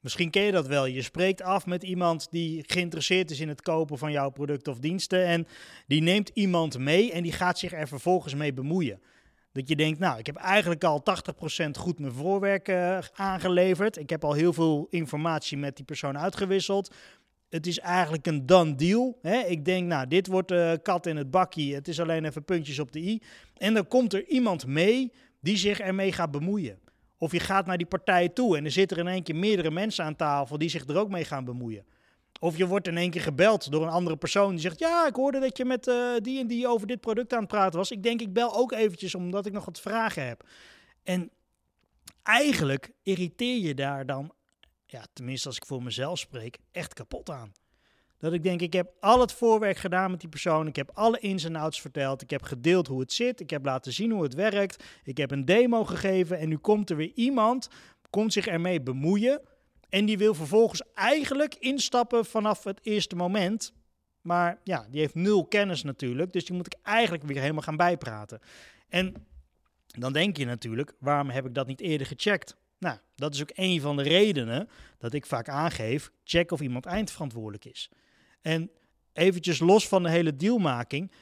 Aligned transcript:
Misschien 0.00 0.30
ken 0.30 0.42
je 0.42 0.52
dat 0.52 0.66
wel. 0.66 0.86
Je 0.86 1.02
spreekt 1.02 1.42
af 1.42 1.66
met 1.66 1.82
iemand 1.82 2.26
die 2.30 2.64
geïnteresseerd 2.66 3.30
is 3.30 3.40
in 3.40 3.48
het 3.48 3.62
kopen 3.62 3.98
van 3.98 4.12
jouw 4.12 4.30
producten 4.30 4.72
of 4.72 4.78
diensten. 4.78 5.24
En 5.24 5.46
die 5.86 6.02
neemt 6.02 6.30
iemand 6.34 6.78
mee 6.78 7.12
en 7.12 7.22
die 7.22 7.32
gaat 7.32 7.58
zich 7.58 7.72
er 7.72 7.88
vervolgens 7.88 8.34
mee 8.34 8.52
bemoeien. 8.52 9.00
Dat 9.52 9.68
je 9.68 9.76
denkt, 9.76 9.98
nou, 9.98 10.18
ik 10.18 10.26
heb 10.26 10.36
eigenlijk 10.36 10.84
al 10.84 11.02
80% 11.66 11.70
goed 11.70 11.98
mijn 11.98 12.12
voorwerk 12.12 12.68
uh, 12.68 12.98
aangeleverd. 13.14 13.96
Ik 13.96 14.10
heb 14.10 14.24
al 14.24 14.32
heel 14.32 14.52
veel 14.52 14.86
informatie 14.90 15.58
met 15.58 15.76
die 15.76 15.84
persoon 15.84 16.18
uitgewisseld. 16.18 16.94
Het 17.48 17.66
is 17.66 17.78
eigenlijk 17.78 18.26
een 18.26 18.46
done 18.46 18.74
deal. 18.74 19.18
Hè? 19.22 19.38
Ik 19.38 19.64
denk, 19.64 19.86
nou, 19.86 20.06
dit 20.06 20.26
wordt 20.26 20.50
uh, 20.52 20.72
kat 20.82 21.06
in 21.06 21.16
het 21.16 21.30
bakkie. 21.30 21.74
Het 21.74 21.88
is 21.88 22.00
alleen 22.00 22.24
even 22.24 22.44
puntjes 22.44 22.78
op 22.78 22.92
de 22.92 22.98
i. 22.98 23.22
En 23.56 23.74
dan 23.74 23.88
komt 23.88 24.12
er 24.12 24.26
iemand 24.26 24.66
mee 24.66 25.12
die 25.40 25.56
zich 25.56 25.80
ermee 25.80 26.12
gaat 26.12 26.30
bemoeien. 26.30 26.78
Of 27.20 27.32
je 27.32 27.40
gaat 27.40 27.66
naar 27.66 27.76
die 27.76 27.86
partij 27.86 28.28
toe 28.28 28.56
en 28.56 28.64
er 28.64 28.70
zitten 28.70 28.96
in 28.96 29.06
één 29.06 29.22
keer 29.22 29.36
meerdere 29.36 29.70
mensen 29.70 30.04
aan 30.04 30.16
tafel 30.16 30.58
die 30.58 30.68
zich 30.68 30.86
er 30.86 30.98
ook 30.98 31.08
mee 31.08 31.24
gaan 31.24 31.44
bemoeien. 31.44 31.84
Of 32.38 32.56
je 32.56 32.66
wordt 32.66 32.86
in 32.86 32.96
één 32.96 33.10
keer 33.10 33.20
gebeld 33.20 33.70
door 33.70 33.82
een 33.82 33.88
andere 33.88 34.16
persoon 34.16 34.50
die 34.50 34.60
zegt: 34.60 34.78
Ja, 34.78 35.06
ik 35.06 35.14
hoorde 35.14 35.40
dat 35.40 35.56
je 35.56 35.64
met 35.64 35.86
uh, 35.86 36.16
die 36.16 36.40
en 36.40 36.46
die 36.46 36.68
over 36.68 36.86
dit 36.86 37.00
product 37.00 37.32
aan 37.32 37.38
het 37.38 37.48
praten 37.48 37.78
was. 37.78 37.90
Ik 37.90 38.02
denk, 38.02 38.20
ik 38.20 38.32
bel 38.32 38.56
ook 38.56 38.72
eventjes 38.72 39.14
omdat 39.14 39.46
ik 39.46 39.52
nog 39.52 39.64
wat 39.64 39.80
vragen 39.80 40.26
heb. 40.26 40.48
En 41.02 41.30
eigenlijk 42.22 42.90
irriteer 43.02 43.58
je 43.58 43.74
daar 43.74 44.06
dan, 44.06 44.32
ja, 44.86 45.04
tenminste 45.12 45.48
als 45.48 45.56
ik 45.56 45.66
voor 45.66 45.82
mezelf 45.82 46.18
spreek, 46.18 46.58
echt 46.70 46.94
kapot 46.94 47.30
aan. 47.30 47.52
Dat 48.20 48.32
ik 48.32 48.42
denk, 48.42 48.60
ik 48.60 48.72
heb 48.72 48.92
al 49.00 49.20
het 49.20 49.32
voorwerk 49.32 49.76
gedaan 49.76 50.10
met 50.10 50.20
die 50.20 50.28
persoon. 50.28 50.66
Ik 50.66 50.76
heb 50.76 50.90
alle 50.94 51.18
ins 51.18 51.44
en 51.44 51.56
outs 51.56 51.80
verteld. 51.80 52.22
Ik 52.22 52.30
heb 52.30 52.42
gedeeld 52.42 52.86
hoe 52.86 53.00
het 53.00 53.12
zit. 53.12 53.40
Ik 53.40 53.50
heb 53.50 53.64
laten 53.64 53.92
zien 53.92 54.10
hoe 54.10 54.22
het 54.22 54.34
werkt. 54.34 54.84
Ik 55.04 55.16
heb 55.16 55.30
een 55.30 55.44
demo 55.44 55.84
gegeven. 55.84 56.38
En 56.38 56.48
nu 56.48 56.56
komt 56.56 56.90
er 56.90 56.96
weer 56.96 57.12
iemand, 57.14 57.68
komt 58.10 58.32
zich 58.32 58.46
ermee 58.46 58.80
bemoeien. 58.80 59.40
En 59.88 60.04
die 60.04 60.18
wil 60.18 60.34
vervolgens 60.34 60.82
eigenlijk 60.94 61.54
instappen 61.54 62.24
vanaf 62.24 62.64
het 62.64 62.80
eerste 62.82 63.16
moment. 63.16 63.72
Maar 64.20 64.58
ja, 64.64 64.86
die 64.90 65.00
heeft 65.00 65.14
nul 65.14 65.46
kennis 65.46 65.82
natuurlijk. 65.82 66.32
Dus 66.32 66.44
die 66.44 66.56
moet 66.56 66.66
ik 66.66 66.78
eigenlijk 66.82 67.24
weer 67.24 67.40
helemaal 67.40 67.62
gaan 67.62 67.76
bijpraten. 67.76 68.40
En 68.88 69.14
dan 69.86 70.12
denk 70.12 70.36
je 70.36 70.44
natuurlijk, 70.44 70.92
waarom 70.98 71.30
heb 71.30 71.46
ik 71.46 71.54
dat 71.54 71.66
niet 71.66 71.80
eerder 71.80 72.06
gecheckt? 72.06 72.56
Nou, 72.78 72.98
dat 73.14 73.34
is 73.34 73.42
ook 73.42 73.52
een 73.54 73.80
van 73.80 73.96
de 73.96 74.02
redenen 74.02 74.68
dat 74.98 75.12
ik 75.12 75.26
vaak 75.26 75.48
aangeef: 75.48 76.10
check 76.24 76.50
of 76.50 76.60
iemand 76.60 76.86
eindverantwoordelijk 76.86 77.64
is. 77.64 77.90
En 78.42 78.70
eventjes 79.12 79.58
los 79.58 79.88
van 79.88 80.02
de 80.02 80.10
hele 80.10 80.36
dealmaking. 80.36 81.12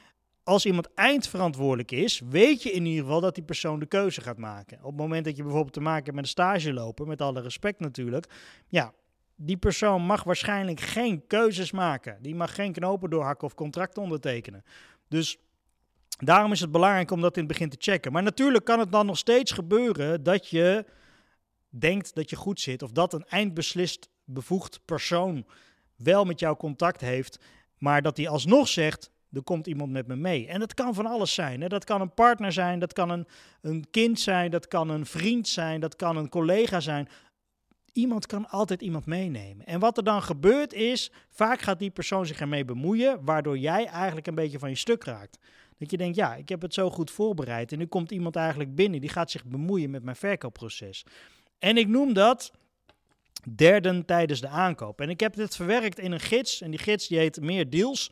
Als 0.43 0.65
iemand 0.65 0.93
eindverantwoordelijk 0.93 1.91
is, 1.91 2.21
weet 2.29 2.63
je 2.63 2.71
in 2.71 2.85
ieder 2.85 3.03
geval 3.03 3.21
dat 3.21 3.35
die 3.35 3.43
persoon 3.43 3.79
de 3.79 3.85
keuze 3.85 4.21
gaat 4.21 4.37
maken. 4.37 4.77
Op 4.77 4.91
het 4.91 4.99
moment 4.99 5.25
dat 5.25 5.35
je 5.35 5.43
bijvoorbeeld 5.43 5.73
te 5.73 5.81
maken 5.81 6.03
hebt 6.03 6.15
met 6.15 6.23
een 6.23 6.29
stageloper, 6.29 7.07
met 7.07 7.21
alle 7.21 7.41
respect 7.41 7.79
natuurlijk, 7.79 8.25
ja, 8.67 8.93
die 9.35 9.57
persoon 9.57 10.01
mag 10.01 10.23
waarschijnlijk 10.23 10.79
geen 10.79 11.27
keuzes 11.27 11.71
maken. 11.71 12.17
Die 12.21 12.35
mag 12.35 12.55
geen 12.55 12.71
knopen 12.71 13.09
doorhakken 13.09 13.47
of 13.47 13.53
contracten 13.53 14.01
ondertekenen. 14.01 14.63
Dus 15.07 15.37
daarom 16.17 16.51
is 16.51 16.59
het 16.59 16.71
belangrijk 16.71 17.11
om 17.11 17.21
dat 17.21 17.37
in 17.37 17.43
het 17.43 17.51
begin 17.51 17.69
te 17.69 17.77
checken. 17.79 18.11
Maar 18.11 18.23
natuurlijk 18.23 18.65
kan 18.65 18.79
het 18.79 18.91
dan 18.91 19.05
nog 19.05 19.17
steeds 19.17 19.51
gebeuren 19.51 20.23
dat 20.23 20.49
je 20.49 20.85
denkt 21.69 22.15
dat 22.15 22.29
je 22.29 22.35
goed 22.35 22.59
zit, 22.59 22.81
of 22.81 22.91
dat 22.91 23.13
een 23.13 23.25
eindbeslist 23.25 24.09
bevoegd 24.25 24.79
persoon 24.85 25.45
wel 26.03 26.25
met 26.25 26.39
jou 26.39 26.57
contact 26.57 27.01
heeft, 27.01 27.39
maar 27.77 28.01
dat 28.01 28.17
hij 28.17 28.27
alsnog 28.27 28.67
zegt: 28.67 29.11
er 29.33 29.43
komt 29.43 29.67
iemand 29.67 29.91
met 29.91 30.07
me 30.07 30.15
mee. 30.15 30.47
En 30.47 30.59
dat 30.59 30.73
kan 30.73 30.93
van 30.93 31.05
alles 31.05 31.33
zijn. 31.33 31.61
Hè? 31.61 31.67
Dat 31.67 31.83
kan 31.83 32.01
een 32.01 32.13
partner 32.13 32.51
zijn, 32.51 32.79
dat 32.79 32.93
kan 32.93 33.09
een, 33.09 33.27
een 33.61 33.85
kind 33.91 34.19
zijn, 34.19 34.51
dat 34.51 34.67
kan 34.67 34.89
een 34.89 35.05
vriend 35.05 35.47
zijn, 35.47 35.79
dat 35.79 35.95
kan 35.95 36.17
een 36.17 36.29
collega 36.29 36.79
zijn. 36.79 37.07
Iemand 37.93 38.25
kan 38.25 38.49
altijd 38.49 38.81
iemand 38.81 39.05
meenemen. 39.05 39.65
En 39.65 39.79
wat 39.79 39.97
er 39.97 40.03
dan 40.03 40.21
gebeurt 40.21 40.73
is, 40.73 41.11
vaak 41.29 41.61
gaat 41.61 41.79
die 41.79 41.89
persoon 41.89 42.25
zich 42.25 42.39
ermee 42.39 42.65
bemoeien, 42.65 43.25
waardoor 43.25 43.57
jij 43.57 43.85
eigenlijk 43.85 44.27
een 44.27 44.35
beetje 44.35 44.59
van 44.59 44.69
je 44.69 44.75
stuk 44.75 45.03
raakt. 45.03 45.37
Dat 45.77 45.91
je 45.91 45.97
denkt, 45.97 46.15
ja, 46.15 46.35
ik 46.35 46.49
heb 46.49 46.61
het 46.61 46.73
zo 46.73 46.89
goed 46.89 47.11
voorbereid 47.11 47.71
en 47.71 47.77
nu 47.77 47.85
komt 47.85 48.11
iemand 48.11 48.35
eigenlijk 48.35 48.75
binnen, 48.75 49.01
die 49.01 49.09
gaat 49.09 49.31
zich 49.31 49.45
bemoeien 49.45 49.89
met 49.89 50.03
mijn 50.03 50.15
verkoopproces. 50.15 51.05
En 51.59 51.77
ik 51.77 51.87
noem 51.87 52.13
dat 52.13 52.51
derden 53.55 54.05
tijdens 54.05 54.41
de 54.41 54.47
aankoop. 54.47 55.01
En 55.01 55.09
ik 55.09 55.19
heb 55.19 55.35
dit 55.35 55.55
verwerkt 55.55 55.99
in 55.99 56.11
een 56.11 56.19
gids. 56.19 56.61
En 56.61 56.69
die 56.69 56.79
gids 56.79 57.07
die 57.07 57.17
heet 57.17 57.41
Meer 57.41 57.69
Deals. 57.69 58.11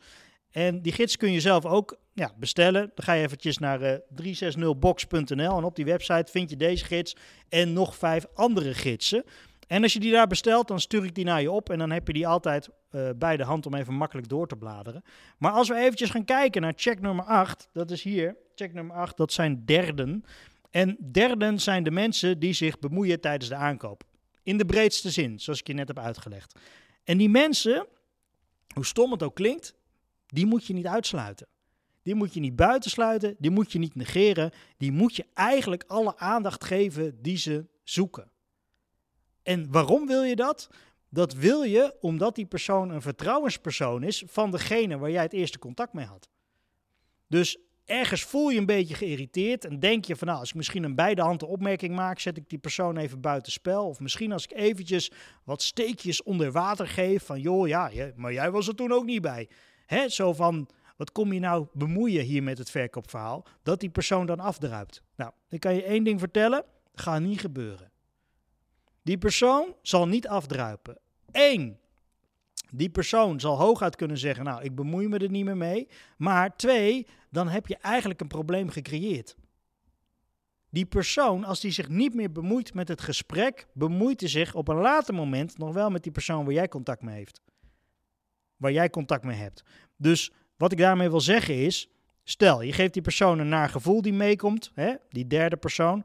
En 0.50 0.82
die 0.82 0.92
gids 0.92 1.16
kun 1.16 1.32
je 1.32 1.40
zelf 1.40 1.64
ook 1.64 1.98
ja, 2.12 2.32
bestellen. 2.36 2.90
Dan 2.94 3.04
ga 3.04 3.12
je 3.12 3.22
eventjes 3.22 3.58
naar 3.58 3.82
uh, 3.82 3.92
360box.nl 4.22 5.56
en 5.56 5.64
op 5.64 5.76
die 5.76 5.84
website 5.84 6.30
vind 6.30 6.50
je 6.50 6.56
deze 6.56 6.84
gids 6.84 7.16
en 7.48 7.72
nog 7.72 7.96
vijf 7.96 8.26
andere 8.34 8.74
gidsen. 8.74 9.24
En 9.66 9.82
als 9.82 9.92
je 9.92 10.00
die 10.00 10.12
daar 10.12 10.26
bestelt, 10.26 10.68
dan 10.68 10.80
stuur 10.80 11.04
ik 11.04 11.14
die 11.14 11.24
naar 11.24 11.42
je 11.42 11.50
op 11.50 11.70
en 11.70 11.78
dan 11.78 11.90
heb 11.90 12.06
je 12.06 12.12
die 12.12 12.26
altijd 12.26 12.68
uh, 12.90 13.08
bij 13.16 13.36
de 13.36 13.44
hand 13.44 13.66
om 13.66 13.74
even 13.74 13.94
makkelijk 13.94 14.28
door 14.28 14.46
te 14.46 14.56
bladeren. 14.56 15.02
Maar 15.38 15.52
als 15.52 15.68
we 15.68 15.74
eventjes 15.74 16.10
gaan 16.10 16.24
kijken 16.24 16.62
naar 16.62 16.72
check 16.76 17.00
nummer 17.00 17.24
8, 17.24 17.68
dat 17.72 17.90
is 17.90 18.02
hier, 18.02 18.36
check 18.54 18.72
nummer 18.72 18.96
8, 18.96 19.16
dat 19.16 19.32
zijn 19.32 19.62
derden. 19.64 20.24
En 20.70 20.96
derden 21.12 21.60
zijn 21.60 21.82
de 21.82 21.90
mensen 21.90 22.38
die 22.38 22.52
zich 22.52 22.78
bemoeien 22.78 23.20
tijdens 23.20 23.48
de 23.48 23.56
aankoop. 23.56 24.04
In 24.48 24.56
de 24.56 24.64
breedste 24.64 25.10
zin, 25.10 25.40
zoals 25.40 25.60
ik 25.60 25.66
je 25.66 25.72
net 25.72 25.88
heb 25.88 25.98
uitgelegd. 25.98 26.58
En 27.04 27.18
die 27.18 27.28
mensen, 27.28 27.86
hoe 28.74 28.86
stom 28.86 29.12
het 29.12 29.22
ook 29.22 29.34
klinkt, 29.34 29.74
die 30.26 30.46
moet 30.46 30.66
je 30.66 30.72
niet 30.74 30.86
uitsluiten. 30.86 31.46
Die 32.02 32.14
moet 32.14 32.34
je 32.34 32.40
niet 32.40 32.56
buitensluiten, 32.56 33.36
die 33.38 33.50
moet 33.50 33.72
je 33.72 33.78
niet 33.78 33.94
negeren. 33.94 34.52
Die 34.76 34.92
moet 34.92 35.16
je 35.16 35.26
eigenlijk 35.34 35.84
alle 35.86 36.16
aandacht 36.16 36.64
geven 36.64 37.22
die 37.22 37.36
ze 37.36 37.66
zoeken. 37.84 38.30
En 39.42 39.70
waarom 39.70 40.06
wil 40.06 40.22
je 40.22 40.36
dat? 40.36 40.68
Dat 41.08 41.32
wil 41.32 41.62
je 41.62 41.96
omdat 42.00 42.34
die 42.34 42.46
persoon 42.46 42.90
een 42.90 43.02
vertrouwenspersoon 43.02 44.02
is 44.02 44.22
van 44.26 44.50
degene 44.50 44.98
waar 44.98 45.10
jij 45.10 45.22
het 45.22 45.32
eerste 45.32 45.58
contact 45.58 45.92
mee 45.92 46.06
had. 46.06 46.28
Dus 47.26 47.58
ergens 47.88 48.22
voel 48.22 48.48
je 48.48 48.58
een 48.58 48.66
beetje 48.66 48.94
geïrriteerd 48.94 49.64
en 49.64 49.80
denk 49.80 50.04
je 50.04 50.16
van 50.16 50.26
nou, 50.26 50.40
als 50.40 50.48
ik 50.48 50.54
misschien 50.54 50.84
een 50.84 50.94
beide 50.94 51.22
handen 51.22 51.48
opmerking 51.48 51.94
maak, 51.94 52.18
zet 52.18 52.36
ik 52.36 52.48
die 52.48 52.58
persoon 52.58 52.96
even 52.96 53.20
buiten 53.20 53.52
spel. 53.52 53.86
Of 53.88 54.00
misschien 54.00 54.32
als 54.32 54.44
ik 54.44 54.52
eventjes 54.52 55.10
wat 55.44 55.62
steekjes 55.62 56.22
onder 56.22 56.52
water 56.52 56.88
geef 56.88 57.24
van 57.24 57.40
joh, 57.40 57.68
ja, 57.68 57.90
maar 58.16 58.32
jij 58.32 58.50
was 58.50 58.68
er 58.68 58.74
toen 58.74 58.92
ook 58.92 59.04
niet 59.04 59.22
bij. 59.22 59.48
Hè, 59.86 60.08
zo 60.08 60.32
van, 60.32 60.68
wat 60.96 61.12
kom 61.12 61.32
je 61.32 61.40
nou 61.40 61.66
bemoeien 61.72 62.24
hier 62.24 62.42
met 62.42 62.58
het 62.58 62.70
verkoopverhaal, 62.70 63.46
dat 63.62 63.80
die 63.80 63.90
persoon 63.90 64.26
dan 64.26 64.40
afdruipt. 64.40 65.02
Nou, 65.16 65.32
ik 65.48 65.60
kan 65.60 65.74
je 65.74 65.82
één 65.82 66.04
ding 66.04 66.18
vertellen, 66.18 66.64
gaat 66.94 67.20
niet 67.20 67.40
gebeuren. 67.40 67.90
Die 69.02 69.18
persoon 69.18 69.74
zal 69.82 70.08
niet 70.08 70.28
afdruipen. 70.28 70.98
Eén, 71.32 71.78
die 72.72 72.90
persoon 72.90 73.40
zal 73.40 73.58
hooguit 73.58 73.96
kunnen 73.96 74.18
zeggen, 74.18 74.44
nou, 74.44 74.62
ik 74.62 74.74
bemoei 74.74 75.08
me 75.08 75.18
er 75.18 75.30
niet 75.30 75.44
meer 75.44 75.56
mee. 75.56 75.88
Maar 76.16 76.56
twee, 76.56 77.06
dan 77.30 77.48
heb 77.48 77.66
je 77.66 77.76
eigenlijk 77.76 78.20
een 78.20 78.28
probleem 78.28 78.70
gecreëerd. 78.70 79.36
Die 80.70 80.86
persoon, 80.86 81.44
als 81.44 81.60
die 81.60 81.70
zich 81.70 81.88
niet 81.88 82.14
meer 82.14 82.32
bemoeit 82.32 82.74
met 82.74 82.88
het 82.88 83.00
gesprek, 83.00 83.66
bemoeit 83.72 84.20
hij 84.20 84.28
zich 84.28 84.54
op 84.54 84.68
een 84.68 84.76
later 84.76 85.14
moment 85.14 85.58
nog 85.58 85.72
wel 85.72 85.90
met 85.90 86.02
die 86.02 86.12
persoon 86.12 86.44
waar 86.44 86.54
jij 86.54 86.68
contact 86.68 87.02
mee 87.02 87.16
heeft. 87.16 87.40
Waar 88.56 88.72
jij 88.72 88.90
contact 88.90 89.24
mee 89.24 89.36
hebt. 89.36 89.62
Dus 89.96 90.32
wat 90.56 90.72
ik 90.72 90.78
daarmee 90.78 91.10
wil 91.10 91.20
zeggen 91.20 91.54
is, 91.54 91.88
stel, 92.24 92.62
je 92.62 92.72
geeft 92.72 92.92
die 92.92 93.02
persoon 93.02 93.38
een 93.38 93.48
naar 93.48 93.68
gevoel 93.68 94.02
die 94.02 94.12
meekomt, 94.12 94.70
hè, 94.74 94.94
die 95.08 95.26
derde 95.26 95.56
persoon, 95.56 96.04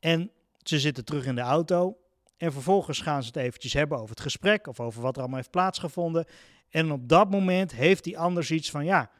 en 0.00 0.30
ze 0.62 0.80
zitten 0.80 1.04
terug 1.04 1.26
in 1.26 1.34
de 1.34 1.40
auto 1.40 1.96
en 2.44 2.52
vervolgens 2.52 3.00
gaan 3.00 3.22
ze 3.22 3.26
het 3.26 3.36
eventjes 3.36 3.72
hebben 3.72 3.98
over 3.98 4.10
het 4.10 4.20
gesprek 4.20 4.66
of 4.66 4.80
over 4.80 5.02
wat 5.02 5.14
er 5.14 5.20
allemaal 5.20 5.38
heeft 5.38 5.50
plaatsgevonden. 5.50 6.26
En 6.68 6.92
op 6.92 7.08
dat 7.08 7.30
moment 7.30 7.72
heeft 7.72 8.04
die 8.04 8.18
ander 8.18 8.52
iets 8.52 8.70
van, 8.70 8.84
ja, 8.84 9.10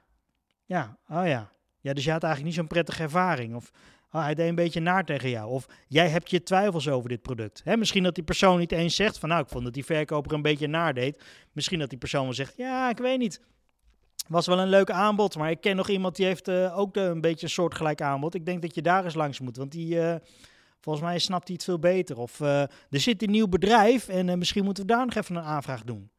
ja, 0.64 0.98
oh 1.08 1.26
ja. 1.26 1.52
Ja, 1.80 1.92
dus 1.92 2.04
je 2.04 2.10
had 2.10 2.22
eigenlijk 2.22 2.54
niet 2.54 2.60
zo'n 2.60 2.72
prettige 2.72 3.02
ervaring. 3.02 3.54
Of 3.54 3.70
oh, 4.10 4.22
hij 4.22 4.34
deed 4.34 4.48
een 4.48 4.54
beetje 4.54 4.80
naar 4.80 5.04
tegen 5.04 5.30
jou. 5.30 5.50
Of 5.50 5.66
jij 5.88 6.08
hebt 6.08 6.30
je 6.30 6.42
twijfels 6.42 6.88
over 6.88 7.08
dit 7.08 7.22
product. 7.22 7.60
Hè, 7.64 7.76
misschien 7.76 8.02
dat 8.02 8.14
die 8.14 8.24
persoon 8.24 8.58
niet 8.58 8.72
eens 8.72 8.94
zegt 8.96 9.18
van, 9.18 9.28
nou, 9.28 9.42
ik 9.42 9.48
vond 9.48 9.64
dat 9.64 9.74
die 9.74 9.84
verkoper 9.84 10.32
een 10.32 10.42
beetje 10.42 10.66
naar 10.66 10.94
deed. 10.94 11.22
Misschien 11.52 11.78
dat 11.78 11.90
die 11.90 11.98
persoon 11.98 12.24
wel 12.24 12.34
zegt, 12.34 12.56
ja, 12.56 12.90
ik 12.90 12.98
weet 12.98 13.18
niet. 13.18 13.40
Was 14.28 14.46
wel 14.46 14.58
een 14.58 14.68
leuk 14.68 14.90
aanbod, 14.90 15.36
maar 15.36 15.50
ik 15.50 15.60
ken 15.60 15.76
nog 15.76 15.88
iemand 15.88 16.16
die 16.16 16.26
heeft 16.26 16.48
uh, 16.48 16.78
ook 16.78 16.96
een 16.96 17.20
beetje 17.20 17.46
een 17.46 17.52
soortgelijk 17.52 18.00
aanbod. 18.00 18.34
Ik 18.34 18.46
denk 18.46 18.62
dat 18.62 18.74
je 18.74 18.82
daar 18.82 19.04
eens 19.04 19.14
langs 19.14 19.40
moet, 19.40 19.56
want 19.56 19.72
die... 19.72 19.94
Uh, 19.94 20.14
Volgens 20.84 21.04
mij 21.04 21.18
snapt 21.18 21.46
hij 21.46 21.54
het 21.54 21.64
veel 21.64 21.78
beter. 21.78 22.18
Of 22.18 22.40
uh, 22.40 22.60
er 22.60 22.70
zit 22.90 23.22
een 23.22 23.30
nieuw 23.30 23.48
bedrijf 23.48 24.08
en 24.08 24.28
uh, 24.28 24.34
misschien 24.34 24.64
moeten 24.64 24.86
we 24.86 24.92
daar 24.92 25.04
nog 25.04 25.14
even 25.14 25.36
een 25.36 25.42
aanvraag 25.42 25.82
doen. 25.82 26.10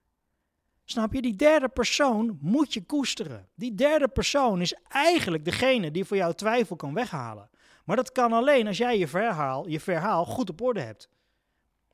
Snap 0.86 1.14
je? 1.14 1.22
Die 1.22 1.36
derde 1.36 1.70
persoon 1.70 2.38
moet 2.42 2.74
je 2.74 2.86
koesteren. 2.86 3.48
Die 3.56 3.76
derde 3.76 4.08
persoon 4.08 4.62
is 4.62 4.76
eigenlijk 4.88 5.46
degene 5.46 5.92
die 5.92 6.06
voor 6.06 6.18
jou 6.18 6.34
twijfel 6.34 6.76
kan 6.76 6.94
weghalen. 6.94 7.50
Maar 7.84 7.96
dat 7.96 8.12
kan 8.12 8.34
alleen 8.34 8.68
als 8.68 8.78
jij 8.78 8.98
je 8.98 9.08
verhaal, 9.08 9.68
je 9.68 9.80
verhaal 9.80 10.26
goed 10.26 10.50
op 10.50 10.62
orde 10.62 10.82
hebt. 10.82 11.10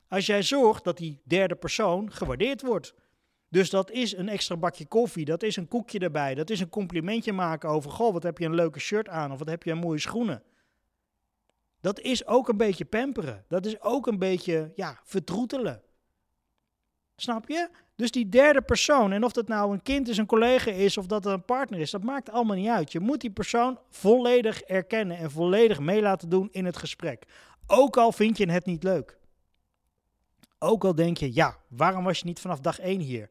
Als 0.08 0.26
jij 0.26 0.42
zorgt 0.42 0.84
dat 0.84 0.96
die 0.96 1.20
derde 1.24 1.54
persoon 1.54 2.12
gewaardeerd 2.12 2.62
wordt. 2.62 2.94
Dus 3.48 3.70
dat 3.70 3.90
is 3.90 4.16
een 4.16 4.28
extra 4.28 4.56
bakje 4.56 4.86
koffie, 4.86 5.24
dat 5.24 5.42
is 5.42 5.56
een 5.56 5.68
koekje 5.68 5.98
erbij, 5.98 6.34
dat 6.34 6.50
is 6.50 6.60
een 6.60 6.68
complimentje 6.68 7.32
maken 7.32 7.68
over, 7.68 7.90
goh, 7.90 8.12
wat 8.12 8.22
heb 8.22 8.38
je 8.38 8.44
een 8.44 8.54
leuke 8.54 8.80
shirt 8.80 9.08
aan 9.08 9.32
of 9.32 9.38
wat 9.38 9.48
heb 9.48 9.62
je 9.62 9.70
een 9.70 9.78
mooie 9.78 9.98
schoenen. 9.98 10.42
Dat 11.82 12.00
is 12.00 12.26
ook 12.26 12.48
een 12.48 12.56
beetje 12.56 12.84
pamperen. 12.84 13.44
Dat 13.48 13.66
is 13.66 13.80
ook 13.80 14.06
een 14.06 14.18
beetje 14.18 14.72
ja, 14.74 15.00
vertroetelen. 15.04 15.82
Snap 17.16 17.48
je? 17.48 17.68
Dus 17.96 18.10
die 18.10 18.28
derde 18.28 18.62
persoon, 18.62 19.12
en 19.12 19.24
of 19.24 19.32
dat 19.32 19.48
nou 19.48 19.72
een 19.72 19.82
kind 19.82 20.08
is, 20.08 20.16
een 20.16 20.26
collega 20.26 20.70
is 20.70 20.96
of 20.96 21.06
dat 21.06 21.26
er 21.26 21.32
een 21.32 21.44
partner 21.44 21.80
is, 21.80 21.90
dat 21.90 22.02
maakt 22.02 22.30
allemaal 22.30 22.56
niet 22.56 22.68
uit. 22.68 22.92
Je 22.92 23.00
moet 23.00 23.20
die 23.20 23.30
persoon 23.30 23.78
volledig 23.90 24.62
erkennen 24.62 25.16
en 25.16 25.30
volledig 25.30 25.80
mee 25.80 26.02
laten 26.02 26.28
doen 26.28 26.48
in 26.52 26.64
het 26.64 26.76
gesprek. 26.76 27.24
Ook 27.66 27.96
al 27.96 28.12
vind 28.12 28.38
je 28.38 28.50
het 28.50 28.66
niet 28.66 28.82
leuk. 28.82 29.18
Ook 30.58 30.84
al 30.84 30.94
denk 30.94 31.16
je, 31.16 31.34
ja, 31.34 31.56
waarom 31.68 32.04
was 32.04 32.18
je 32.18 32.24
niet 32.24 32.40
vanaf 32.40 32.60
dag 32.60 32.78
1 32.78 33.00
hier? 33.00 33.30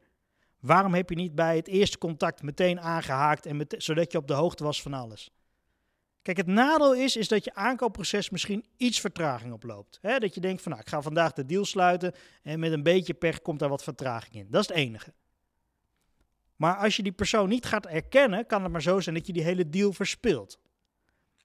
Waarom 0.60 0.94
heb 0.94 1.10
je 1.10 1.16
niet 1.16 1.36
bij 1.36 1.56
het 1.56 1.68
eerste 1.68 1.98
contact 1.98 2.44
meteen 2.44 2.82
aangehaakt, 2.82 3.46
en 3.46 3.66
zodat 3.78 4.12
je 4.12 4.18
op 4.18 4.28
de 4.28 4.34
hoogte 4.34 4.64
was 4.64 4.82
van 4.82 4.94
alles? 4.94 5.32
Kijk, 6.22 6.38
het 6.38 6.48
nadeel 6.48 6.96
is, 6.96 7.16
is 7.16 7.28
dat 7.28 7.44
je 7.44 7.54
aankoopproces 7.54 8.30
misschien 8.30 8.66
iets 8.78 9.00
vertraging 9.00 9.54
oploopt. 9.54 10.00
Dat 10.02 10.34
je 10.34 10.42
denkt 10.42 10.62
van, 10.62 10.72
nou, 10.72 10.84
ik 10.84 10.90
ga 10.90 11.02
vandaag 11.02 11.34
de 11.34 11.46
deal 11.46 11.66
sluiten 11.66 12.14
en 12.44 12.60
met 12.60 12.72
een 12.72 12.84
beetje 12.84 13.14
pech 13.14 13.42
komt 13.42 13.60
daar 13.60 13.70
wat 13.70 13.84
vertraging 13.84 14.36
in. 14.36 14.48
Dat 14.50 14.62
is 14.62 14.68
het 14.68 14.78
enige. 14.78 15.14
Maar 16.56 16.76
als 16.76 16.96
je 16.96 17.04
die 17.04 17.12
persoon 17.12 17.50
niet 17.50 17.66
gaat 17.66 17.86
erkennen, 17.86 18.46
kan 18.46 18.64
het 18.64 18.72
maar 18.72 18.82
zo 18.82 19.00
zijn 19.00 19.16
dat 19.16 19.28
je 19.28 19.34
die 19.34 19.44
hele 19.44 19.70
deal 19.70 19.94
verspilt. 19.94 20.60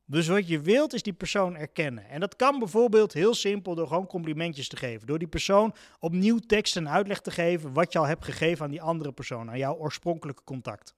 Dus 0.05 0.27
wat 0.27 0.49
je 0.49 0.61
wilt 0.61 0.93
is 0.93 1.03
die 1.03 1.13
persoon 1.13 1.57
erkennen. 1.57 2.09
En 2.09 2.21
dat 2.21 2.37
kan 2.37 2.59
bijvoorbeeld 2.59 3.13
heel 3.13 3.35
simpel 3.35 3.75
door 3.75 3.87
gewoon 3.87 4.07
complimentjes 4.07 4.69
te 4.69 4.77
geven. 4.77 5.07
Door 5.07 5.19
die 5.19 5.29
persoon 5.29 5.75
opnieuw 5.99 6.39
tekst 6.39 6.77
en 6.77 6.89
uitleg 6.89 7.21
te 7.21 7.31
geven 7.31 7.73
wat 7.73 7.93
je 7.93 7.99
al 7.99 8.07
hebt 8.07 8.25
gegeven 8.25 8.65
aan 8.65 8.71
die 8.71 8.83
andere 8.83 9.13
persoon, 9.13 9.51
aan 9.51 9.59
jouw 9.59 9.77
oorspronkelijke 9.77 10.45
contact. 10.45 10.95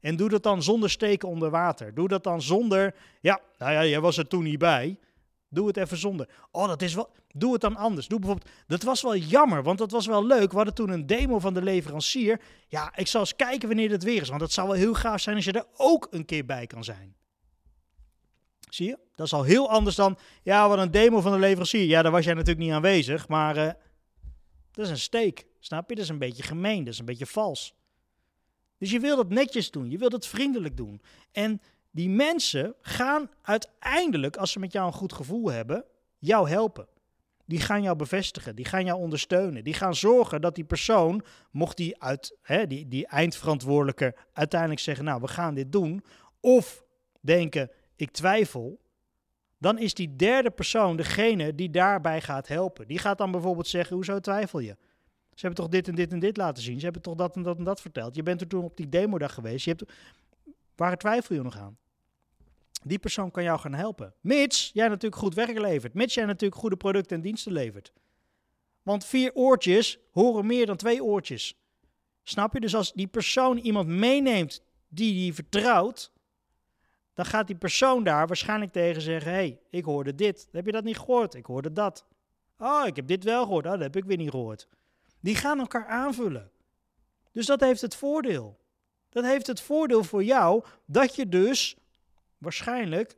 En 0.00 0.16
doe 0.16 0.28
dat 0.28 0.42
dan 0.42 0.62
zonder 0.62 0.90
steken 0.90 1.28
onder 1.28 1.50
water. 1.50 1.94
Doe 1.94 2.08
dat 2.08 2.24
dan 2.24 2.42
zonder, 2.42 2.94
ja, 3.20 3.40
nou 3.58 3.72
ja, 3.72 3.84
jij 3.84 4.00
was 4.00 4.16
er 4.16 4.28
toen 4.28 4.44
niet 4.44 4.58
bij. 4.58 4.98
Doe 5.48 5.66
het 5.66 5.76
even 5.76 5.96
zonder. 5.96 6.28
Oh, 6.50 6.66
dat 6.66 6.82
is 6.82 6.94
wel. 6.94 7.10
Doe 7.28 7.52
het 7.52 7.60
dan 7.60 7.76
anders. 7.76 8.08
Doe 8.08 8.18
bijvoorbeeld. 8.18 8.50
Dat 8.66 8.82
was 8.82 9.02
wel 9.02 9.16
jammer, 9.16 9.62
want 9.62 9.78
dat 9.78 9.90
was 9.90 10.06
wel 10.06 10.26
leuk. 10.26 10.50
We 10.50 10.56
hadden 10.56 10.74
toen 10.74 10.90
een 10.90 11.06
demo 11.06 11.38
van 11.38 11.54
de 11.54 11.62
leverancier. 11.62 12.40
Ja, 12.68 12.96
ik 12.96 13.06
zal 13.06 13.20
eens 13.20 13.36
kijken 13.36 13.68
wanneer 13.68 13.90
het 13.90 14.02
weer 14.02 14.20
is. 14.20 14.28
Want 14.28 14.40
het 14.40 14.52
zou 14.52 14.68
wel 14.68 14.76
heel 14.76 14.94
gaaf 14.94 15.20
zijn 15.20 15.36
als 15.36 15.44
je 15.44 15.52
er 15.52 15.66
ook 15.76 16.06
een 16.10 16.24
keer 16.24 16.44
bij 16.44 16.66
kan 16.66 16.84
zijn. 16.84 17.16
Zie 18.68 18.86
je? 18.86 18.98
Dat 19.14 19.26
is 19.26 19.32
al 19.32 19.42
heel 19.42 19.70
anders 19.70 19.96
dan. 19.96 20.18
Ja, 20.42 20.68
wat 20.68 20.78
een 20.78 20.90
demo 20.90 21.20
van 21.20 21.32
de 21.32 21.38
leverancier. 21.38 21.84
Ja, 21.84 22.02
daar 22.02 22.12
was 22.12 22.24
jij 22.24 22.34
natuurlijk 22.34 22.66
niet 22.66 22.72
aanwezig. 22.72 23.28
Maar 23.28 23.56
uh, 23.56 23.70
dat 24.72 24.84
is 24.84 24.90
een 24.90 24.98
steek. 24.98 25.46
Snap 25.60 25.88
je? 25.88 25.94
Dat 25.94 26.04
is 26.04 26.10
een 26.10 26.18
beetje 26.18 26.42
gemeen. 26.42 26.84
Dat 26.84 26.92
is 26.92 26.98
een 26.98 27.04
beetje 27.04 27.26
vals. 27.26 27.74
Dus 28.78 28.90
je 28.90 29.00
wilt 29.00 29.18
het 29.18 29.28
netjes 29.28 29.70
doen, 29.70 29.90
je 29.90 29.98
wilt 29.98 30.12
het 30.12 30.26
vriendelijk 30.26 30.76
doen. 30.76 31.02
En 31.32 31.60
die 31.90 32.08
mensen 32.08 32.74
gaan 32.80 33.30
uiteindelijk, 33.42 34.36
als 34.36 34.52
ze 34.52 34.58
met 34.58 34.72
jou 34.72 34.86
een 34.86 34.92
goed 34.92 35.12
gevoel 35.12 35.50
hebben, 35.50 35.84
jou 36.18 36.48
helpen. 36.48 36.86
Die 37.44 37.60
gaan 37.60 37.82
jou 37.82 37.96
bevestigen, 37.96 38.56
die 38.56 38.64
gaan 38.64 38.84
jou 38.84 38.98
ondersteunen. 38.98 39.64
Die 39.64 39.74
gaan 39.74 39.94
zorgen 39.94 40.40
dat 40.40 40.54
die 40.54 40.64
persoon, 40.64 41.22
mocht 41.50 41.76
die, 41.76 42.02
uit, 42.02 42.36
hè, 42.42 42.66
die, 42.66 42.88
die 42.88 43.06
eindverantwoordelijke 43.06 44.14
uiteindelijk 44.32 44.80
zeggen, 44.80 45.04
nou 45.04 45.20
we 45.20 45.28
gaan 45.28 45.54
dit 45.54 45.72
doen. 45.72 46.04
Of 46.40 46.84
denken, 47.20 47.70
ik 47.96 48.10
twijfel. 48.10 48.80
Dan 49.58 49.78
is 49.78 49.94
die 49.94 50.16
derde 50.16 50.50
persoon 50.50 50.96
degene 50.96 51.54
die 51.54 51.70
daarbij 51.70 52.20
gaat 52.20 52.48
helpen. 52.48 52.86
Die 52.86 52.98
gaat 52.98 53.18
dan 53.18 53.30
bijvoorbeeld 53.30 53.68
zeggen, 53.68 53.96
hoezo 53.96 54.20
twijfel 54.20 54.58
je? 54.58 54.76
Ze 55.38 55.46
hebben 55.46 55.64
toch 55.64 55.72
dit 55.72 55.88
en 55.88 55.94
dit 55.94 56.12
en 56.12 56.18
dit 56.18 56.36
laten 56.36 56.62
zien. 56.62 56.78
Ze 56.78 56.84
hebben 56.84 57.02
toch 57.02 57.14
dat 57.14 57.36
en 57.36 57.42
dat 57.42 57.58
en 57.58 57.64
dat 57.64 57.80
verteld. 57.80 58.14
Je 58.14 58.22
bent 58.22 58.40
er 58.40 58.46
toen 58.46 58.64
op 58.64 58.76
die 58.76 58.88
demodag 58.88 59.34
geweest. 59.34 59.64
Je 59.64 59.70
hebt, 59.70 59.92
waar 60.76 60.96
twijfel 60.96 61.34
je 61.34 61.42
nog 61.42 61.58
aan? 61.58 61.78
Die 62.82 62.98
persoon 62.98 63.30
kan 63.30 63.42
jou 63.42 63.58
gaan 63.58 63.74
helpen. 63.74 64.14
Mits 64.20 64.70
jij 64.74 64.88
natuurlijk 64.88 65.20
goed 65.20 65.34
werk 65.34 65.58
levert. 65.58 65.94
Mits 65.94 66.14
jij 66.14 66.24
natuurlijk 66.24 66.60
goede 66.60 66.76
producten 66.76 67.16
en 67.16 67.22
diensten 67.22 67.52
levert. 67.52 67.92
Want 68.82 69.04
vier 69.04 69.34
oortjes 69.34 69.98
horen 70.10 70.46
meer 70.46 70.66
dan 70.66 70.76
twee 70.76 71.04
oortjes. 71.04 71.54
Snap 72.22 72.52
je? 72.52 72.60
Dus 72.60 72.74
als 72.74 72.92
die 72.92 73.06
persoon 73.06 73.58
iemand 73.58 73.88
meeneemt 73.88 74.62
die 74.88 75.12
die 75.12 75.34
vertrouwt, 75.34 76.12
dan 77.14 77.24
gaat 77.24 77.46
die 77.46 77.56
persoon 77.56 78.04
daar 78.04 78.26
waarschijnlijk 78.26 78.72
tegen 78.72 79.02
zeggen: 79.02 79.32
hey, 79.32 79.60
ik 79.70 79.84
hoorde 79.84 80.14
dit. 80.14 80.48
Heb 80.52 80.66
je 80.66 80.72
dat 80.72 80.84
niet 80.84 80.98
gehoord? 80.98 81.34
Ik 81.34 81.46
hoorde 81.46 81.72
dat. 81.72 82.06
Oh, 82.58 82.82
ik 82.86 82.96
heb 82.96 83.06
dit 83.06 83.24
wel 83.24 83.42
gehoord. 83.42 83.64
Oh, 83.64 83.72
dat 83.72 83.80
heb 83.80 83.96
ik 83.96 84.04
weer 84.04 84.16
niet 84.16 84.30
gehoord. 84.30 84.68
Die 85.20 85.34
gaan 85.34 85.58
elkaar 85.58 85.86
aanvullen. 85.86 86.50
Dus 87.32 87.46
dat 87.46 87.60
heeft 87.60 87.80
het 87.80 87.94
voordeel. 87.94 88.58
Dat 89.08 89.24
heeft 89.24 89.46
het 89.46 89.60
voordeel 89.60 90.04
voor 90.04 90.24
jou 90.24 90.64
dat 90.86 91.16
je 91.16 91.28
dus 91.28 91.76
waarschijnlijk 92.38 93.16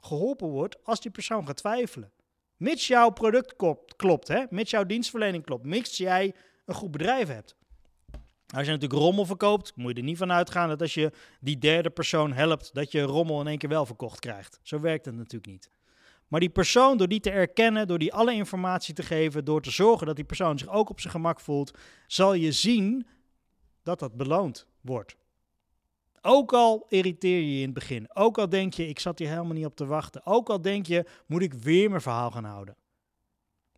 geholpen 0.00 0.48
wordt 0.48 0.84
als 0.84 1.00
die 1.00 1.10
persoon 1.10 1.46
gaat 1.46 1.56
twijfelen. 1.56 2.12
Mits 2.56 2.86
jouw 2.86 3.10
product 3.10 3.54
klopt, 3.96 4.28
hè? 4.28 4.44
mits 4.50 4.70
jouw 4.70 4.84
dienstverlening 4.84 5.44
klopt, 5.44 5.64
mits 5.64 5.96
jij 5.96 6.34
een 6.64 6.74
goed 6.74 6.90
bedrijf 6.90 7.28
hebt. 7.28 7.56
Als 8.54 8.66
je 8.66 8.72
natuurlijk 8.72 9.00
rommel 9.00 9.26
verkoopt, 9.26 9.76
moet 9.76 9.90
je 9.90 9.96
er 9.96 10.02
niet 10.02 10.18
van 10.18 10.32
uitgaan 10.32 10.68
dat 10.68 10.80
als 10.80 10.94
je 10.94 11.12
die 11.40 11.58
derde 11.58 11.90
persoon 11.90 12.32
helpt, 12.32 12.74
dat 12.74 12.92
je 12.92 13.02
rommel 13.02 13.40
in 13.40 13.46
één 13.46 13.58
keer 13.58 13.68
wel 13.68 13.86
verkocht 13.86 14.18
krijgt. 14.18 14.60
Zo 14.62 14.80
werkt 14.80 15.04
het 15.04 15.14
natuurlijk 15.14 15.52
niet. 15.52 15.70
Maar 16.32 16.40
die 16.40 16.50
persoon, 16.50 16.96
door 16.96 17.08
die 17.08 17.20
te 17.20 17.30
erkennen, 17.30 17.86
door 17.86 17.98
die 17.98 18.12
alle 18.12 18.34
informatie 18.34 18.94
te 18.94 19.02
geven, 19.02 19.44
door 19.44 19.62
te 19.62 19.70
zorgen 19.70 20.06
dat 20.06 20.16
die 20.16 20.24
persoon 20.24 20.58
zich 20.58 20.68
ook 20.68 20.90
op 20.90 21.00
zijn 21.00 21.12
gemak 21.12 21.40
voelt, 21.40 21.78
zal 22.06 22.34
je 22.34 22.52
zien 22.52 23.06
dat 23.82 23.98
dat 23.98 24.16
beloond 24.16 24.66
wordt. 24.80 25.16
Ook 26.20 26.52
al 26.52 26.86
irriteer 26.88 27.36
je 27.36 27.54
je 27.54 27.58
in 27.58 27.64
het 27.64 27.74
begin, 27.74 28.14
ook 28.14 28.38
al 28.38 28.48
denk 28.48 28.74
je, 28.74 28.88
ik 28.88 28.98
zat 28.98 29.18
hier 29.18 29.28
helemaal 29.28 29.52
niet 29.52 29.66
op 29.66 29.76
te 29.76 29.86
wachten, 29.86 30.26
ook 30.26 30.48
al 30.48 30.60
denk 30.60 30.86
je, 30.86 31.06
moet 31.26 31.42
ik 31.42 31.54
weer 31.54 31.88
mijn 31.88 32.02
verhaal 32.02 32.30
gaan 32.30 32.44
houden. 32.44 32.76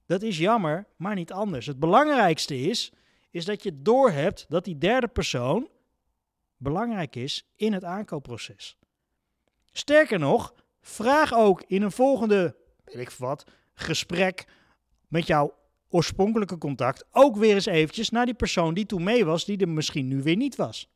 Dat 0.07 0.23
is 0.23 0.39
jammer, 0.39 0.87
maar 0.97 1.15
niet 1.15 1.33
anders. 1.33 1.67
Het 1.67 1.79
belangrijkste 1.79 2.61
is, 2.61 2.93
is 3.31 3.45
dat 3.45 3.63
je 3.63 3.83
doorhebt 3.83 4.47
dat 4.49 4.65
die 4.65 4.79
derde 4.79 5.09
persoon 5.09 5.69
belangrijk 6.57 7.17
is 7.17 7.47
in 7.57 7.73
het 7.73 7.85
aankoopproces. 7.85 8.79
Sterker 9.73 10.19
nog, 10.19 10.55
Vraag 10.87 11.33
ook 11.35 11.63
in 11.67 11.83
een 11.83 11.93
volgende, 11.93 12.57
weet 12.85 12.99
ik 12.99 13.11
wat, 13.11 13.45
gesprek 13.75 14.45
met 15.09 15.27
jouw 15.27 15.55
oorspronkelijke 15.89 16.59
contact 16.59 17.05
ook 17.11 17.37
weer 17.37 17.55
eens 17.55 17.67
eventjes 17.67 18.11
naar 18.11 18.25
die 18.25 18.35
persoon 18.35 18.75
die 18.75 18.87
toen 18.87 19.03
mee 19.03 19.25
was, 19.25 19.45
die 19.45 19.59
er 19.59 19.69
misschien 19.69 20.09
nu 20.09 20.23
weer 20.23 20.37
niet 20.37 20.57
was. 20.57 20.89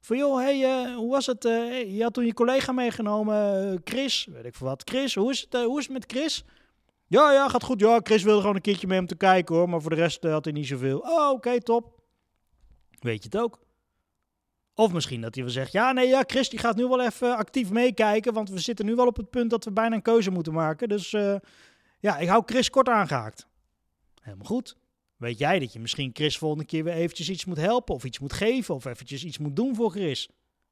Van 0.00 0.16
joh, 0.16 0.36
hey, 0.36 0.58
uh, 0.58 0.96
hoe 0.96 1.10
was 1.10 1.26
het? 1.26 1.44
Uh, 1.44 1.96
je 1.96 2.02
had 2.02 2.14
toen 2.14 2.26
je 2.26 2.34
collega 2.34 2.72
meegenomen, 2.72 3.66
uh, 3.72 3.78
Chris, 3.84 4.28
weet 4.32 4.44
ik 4.44 4.56
wat. 4.56 4.82
Chris, 4.84 5.14
hoe 5.14 5.30
is, 5.30 5.40
het, 5.40 5.62
hoe 5.62 5.78
is 5.78 5.84
het 5.84 5.92
met 5.92 6.04
Chris? 6.06 6.44
Ja, 7.06 7.32
ja, 7.32 7.48
gaat 7.48 7.62
goed. 7.62 7.80
Ja, 7.80 8.00
Chris 8.02 8.22
wilde 8.22 8.40
gewoon 8.40 8.56
een 8.56 8.62
keertje 8.62 8.86
mee 8.86 8.98
om 8.98 9.06
te 9.06 9.16
kijken 9.16 9.54
hoor, 9.54 9.68
maar 9.68 9.80
voor 9.80 9.90
de 9.90 9.96
rest 9.96 10.22
had 10.22 10.44
hij 10.44 10.52
niet 10.52 10.66
zoveel. 10.66 10.98
Oh, 10.98 11.30
oké, 11.30 11.60
top. 11.60 12.02
Weet 13.00 13.22
je 13.22 13.28
het 13.30 13.38
ook? 13.38 13.63
Of 14.74 14.92
misschien 14.92 15.20
dat 15.20 15.34
hij 15.34 15.44
wel 15.44 15.52
zegt, 15.52 15.72
ja 15.72 15.92
nee, 15.92 16.08
ja, 16.08 16.24
Chris 16.26 16.48
die 16.48 16.58
gaat 16.58 16.76
nu 16.76 16.86
wel 16.86 17.04
even 17.04 17.36
actief 17.36 17.70
meekijken, 17.70 18.32
want 18.32 18.50
we 18.50 18.58
zitten 18.58 18.86
nu 18.86 18.94
wel 18.94 19.06
op 19.06 19.16
het 19.16 19.30
punt 19.30 19.50
dat 19.50 19.64
we 19.64 19.72
bijna 19.72 19.94
een 19.94 20.02
keuze 20.02 20.30
moeten 20.30 20.52
maken. 20.52 20.88
Dus 20.88 21.12
uh, 21.12 21.36
ja, 22.00 22.18
ik 22.18 22.28
hou 22.28 22.42
Chris 22.46 22.70
kort 22.70 22.88
aangehaakt. 22.88 23.46
Helemaal 24.20 24.46
goed. 24.46 24.76
Weet 25.16 25.38
jij 25.38 25.58
dat 25.58 25.72
je 25.72 25.80
misschien 25.80 26.10
Chris 26.12 26.38
volgende 26.38 26.64
keer 26.64 26.84
weer 26.84 26.94
eventjes 26.94 27.30
iets 27.30 27.44
moet 27.44 27.56
helpen 27.56 27.94
of 27.94 28.04
iets 28.04 28.18
moet 28.18 28.32
geven 28.32 28.74
of 28.74 28.84
eventjes 28.84 29.24
iets 29.24 29.38
moet 29.38 29.56
doen 29.56 29.74
voor 29.74 29.90
Chris? 29.90 30.28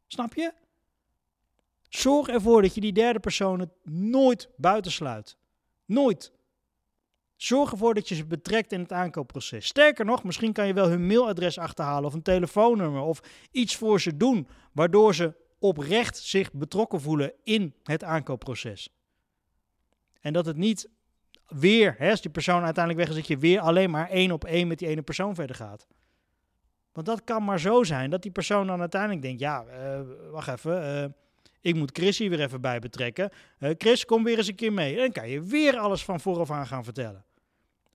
Snap 0.06 0.35
je? 0.35 0.52
Zorg 1.88 2.28
ervoor 2.28 2.62
dat 2.62 2.75
je 2.75 2.80
die 2.80 2.92
derde 2.92 3.21
persoon 3.21 3.61
het 3.61 3.71
nooit 3.85 4.49
buitensluit. 4.56 5.37
Nooit. 5.85 6.32
Zorg 7.42 7.72
ervoor 7.72 7.94
dat 7.94 8.08
je 8.08 8.14
ze 8.14 8.26
betrekt 8.26 8.72
in 8.72 8.80
het 8.80 8.92
aankoopproces. 8.92 9.66
Sterker 9.66 10.04
nog, 10.04 10.25
misschien 10.25 10.52
kan 10.52 10.66
je 10.66 10.72
wel 10.72 10.88
hun 10.88 11.06
mailadres 11.06 11.58
achterhalen 11.58 12.04
of 12.04 12.14
een 12.14 12.22
telefoonnummer 12.22 13.02
of 13.02 13.20
iets 13.50 13.76
voor 13.76 14.00
ze 14.00 14.16
doen, 14.16 14.49
waardoor 14.72 15.14
ze 15.14 15.34
oprecht 15.58 16.16
zich 16.18 16.52
betrokken 16.52 17.00
voelen 17.00 17.32
in 17.44 17.75
het 17.82 18.04
aankoopproces. 18.04 18.88
En 20.20 20.32
dat 20.32 20.46
het 20.46 20.56
niet 20.56 20.88
weer, 21.46 21.94
hè, 21.99 22.11
als 22.11 22.20
die 22.20 22.30
persoon 22.30 22.62
uiteindelijk 22.64 23.06
weg 23.06 23.16
is, 23.16 23.20
dat 23.20 23.30
je 23.30 23.38
weer 23.38 23.61
alleen 23.61 23.90
maar 23.90 24.08
één 24.08 24.32
op 24.32 24.44
één 24.44 24.68
met 24.68 24.78
die 24.78 24.88
ene 24.88 25.02
persoon 25.02 25.34
verder 25.34 25.56
gaat. 25.56 25.87
Want 26.92 27.06
dat 27.06 27.25
kan 27.25 27.44
maar 27.44 27.61
zo 27.61 27.82
zijn 27.82 28.11
dat 28.11 28.22
die 28.22 28.32
persoon 28.32 28.66
dan 28.66 28.80
uiteindelijk 28.80 29.22
denkt: 29.22 29.40
ja, 29.40 29.64
uh, 29.64 30.00
wacht 30.30 30.49
even, 30.49 31.02
uh, 31.02 31.04
ik 31.61 31.75
moet 31.75 31.90
Chris 31.92 32.18
hier 32.18 32.30
weer 32.30 32.40
even 32.40 32.61
bij 32.61 32.78
betrekken. 32.78 33.30
Uh, 33.58 33.70
Chris, 33.78 34.04
kom 34.04 34.25
weer 34.25 34.38
eens 34.38 34.49
een 34.49 34.54
keer 34.54 34.72
mee. 34.72 34.96
Dan 34.96 35.12
kan 35.12 35.28
je 35.28 35.42
weer 35.42 35.76
alles 35.76 36.04
van 36.04 36.20
vooraf 36.20 36.50
aan 36.50 36.66
gaan 36.66 36.84
vertellen 36.84 37.25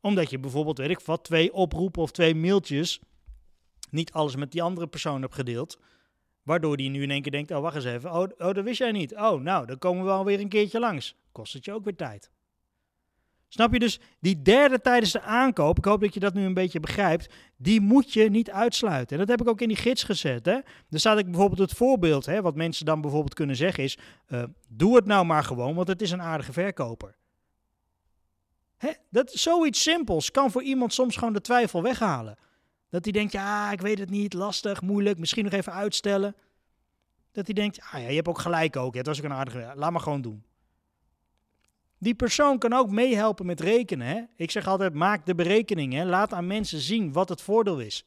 omdat 0.07 0.29
je 0.29 0.39
bijvoorbeeld, 0.39 0.77
weet 0.77 0.89
ik 0.89 0.99
wat, 0.99 1.23
twee 1.23 1.53
oproepen 1.53 2.01
of 2.01 2.11
twee 2.11 2.35
mailtjes 2.35 2.99
niet 3.89 4.11
alles 4.11 4.35
met 4.35 4.51
die 4.51 4.61
andere 4.61 4.87
persoon 4.87 5.21
hebt 5.21 5.35
gedeeld. 5.35 5.79
Waardoor 6.43 6.77
die 6.77 6.89
nu 6.89 7.03
in 7.03 7.11
één 7.11 7.21
keer 7.21 7.31
denkt, 7.31 7.51
oh 7.51 7.61
wacht 7.61 7.75
eens 7.75 7.85
even, 7.85 8.11
oh, 8.11 8.29
oh 8.37 8.53
dat 8.53 8.63
wist 8.63 8.77
jij 8.77 8.91
niet. 8.91 9.15
Oh, 9.15 9.41
nou, 9.41 9.65
dan 9.65 9.77
komen 9.77 10.05
we 10.05 10.11
alweer 10.11 10.39
een 10.39 10.49
keertje 10.49 10.79
langs. 10.79 11.15
Kost 11.31 11.53
het 11.53 11.65
je 11.65 11.73
ook 11.73 11.83
weer 11.83 11.95
tijd. 11.95 12.29
Snap 13.47 13.73
je 13.73 13.79
dus, 13.79 13.99
die 14.19 14.41
derde 14.41 14.81
tijdens 14.81 15.11
de 15.11 15.21
aankoop, 15.21 15.77
ik 15.77 15.85
hoop 15.85 16.01
dat 16.01 16.13
je 16.13 16.19
dat 16.19 16.33
nu 16.33 16.43
een 16.43 16.53
beetje 16.53 16.79
begrijpt, 16.79 17.33
die 17.57 17.81
moet 17.81 18.13
je 18.13 18.29
niet 18.29 18.51
uitsluiten. 18.51 19.19
En 19.19 19.25
dat 19.25 19.37
heb 19.37 19.47
ik 19.47 19.53
ook 19.53 19.61
in 19.61 19.67
die 19.67 19.77
gids 19.77 20.03
gezet. 20.03 20.45
Hè. 20.45 20.59
Daar 20.89 20.99
staat 20.99 21.17
ik 21.17 21.25
bijvoorbeeld 21.25 21.59
het 21.59 21.77
voorbeeld, 21.77 22.25
hè, 22.25 22.41
wat 22.41 22.55
mensen 22.55 22.85
dan 22.85 23.01
bijvoorbeeld 23.01 23.33
kunnen 23.33 23.55
zeggen 23.55 23.83
is, 23.83 23.97
uh, 24.27 24.43
doe 24.69 24.95
het 24.95 25.05
nou 25.05 25.25
maar 25.25 25.43
gewoon, 25.43 25.75
want 25.75 25.87
het 25.87 26.01
is 26.01 26.11
een 26.11 26.21
aardige 26.21 26.53
verkoper. 26.53 27.17
Hè? 28.77 28.91
Dat 29.09 29.31
zoiets 29.31 29.81
simpels 29.81 30.31
kan 30.31 30.51
voor 30.51 30.63
iemand 30.63 30.93
soms 30.93 31.15
gewoon 31.15 31.33
de 31.33 31.41
twijfel 31.41 31.83
weghalen. 31.83 32.37
Dat 32.89 33.03
hij 33.03 33.13
denkt, 33.13 33.31
ja, 33.31 33.71
ik 33.71 33.81
weet 33.81 33.99
het 33.99 34.09
niet, 34.09 34.33
lastig, 34.33 34.81
moeilijk, 34.81 35.17
misschien 35.17 35.43
nog 35.43 35.53
even 35.53 35.73
uitstellen. 35.73 36.35
Dat 37.31 37.45
hij 37.45 37.55
denkt, 37.55 37.79
ah 37.81 38.01
ja, 38.01 38.07
je 38.07 38.15
hebt 38.15 38.27
ook 38.27 38.39
gelijk 38.39 38.75
ook, 38.75 38.95
het 38.95 39.05
was 39.05 39.17
ook 39.17 39.25
een 39.25 39.33
aardige, 39.33 39.73
laat 39.75 39.91
maar 39.91 40.01
gewoon 40.01 40.21
doen. 40.21 40.45
Die 41.99 42.15
persoon 42.15 42.57
kan 42.57 42.73
ook 42.73 42.89
meehelpen 42.89 43.45
met 43.45 43.59
rekenen. 43.59 44.07
Hè? 44.07 44.21
Ik 44.35 44.51
zeg 44.51 44.67
altijd, 44.67 44.93
maak 44.93 45.25
de 45.25 45.35
berekening. 45.35 45.93
Hè? 45.93 46.05
Laat 46.05 46.33
aan 46.33 46.47
mensen 46.47 46.79
zien 46.79 47.11
wat 47.11 47.29
het 47.29 47.41
voordeel 47.41 47.79
is. 47.79 48.05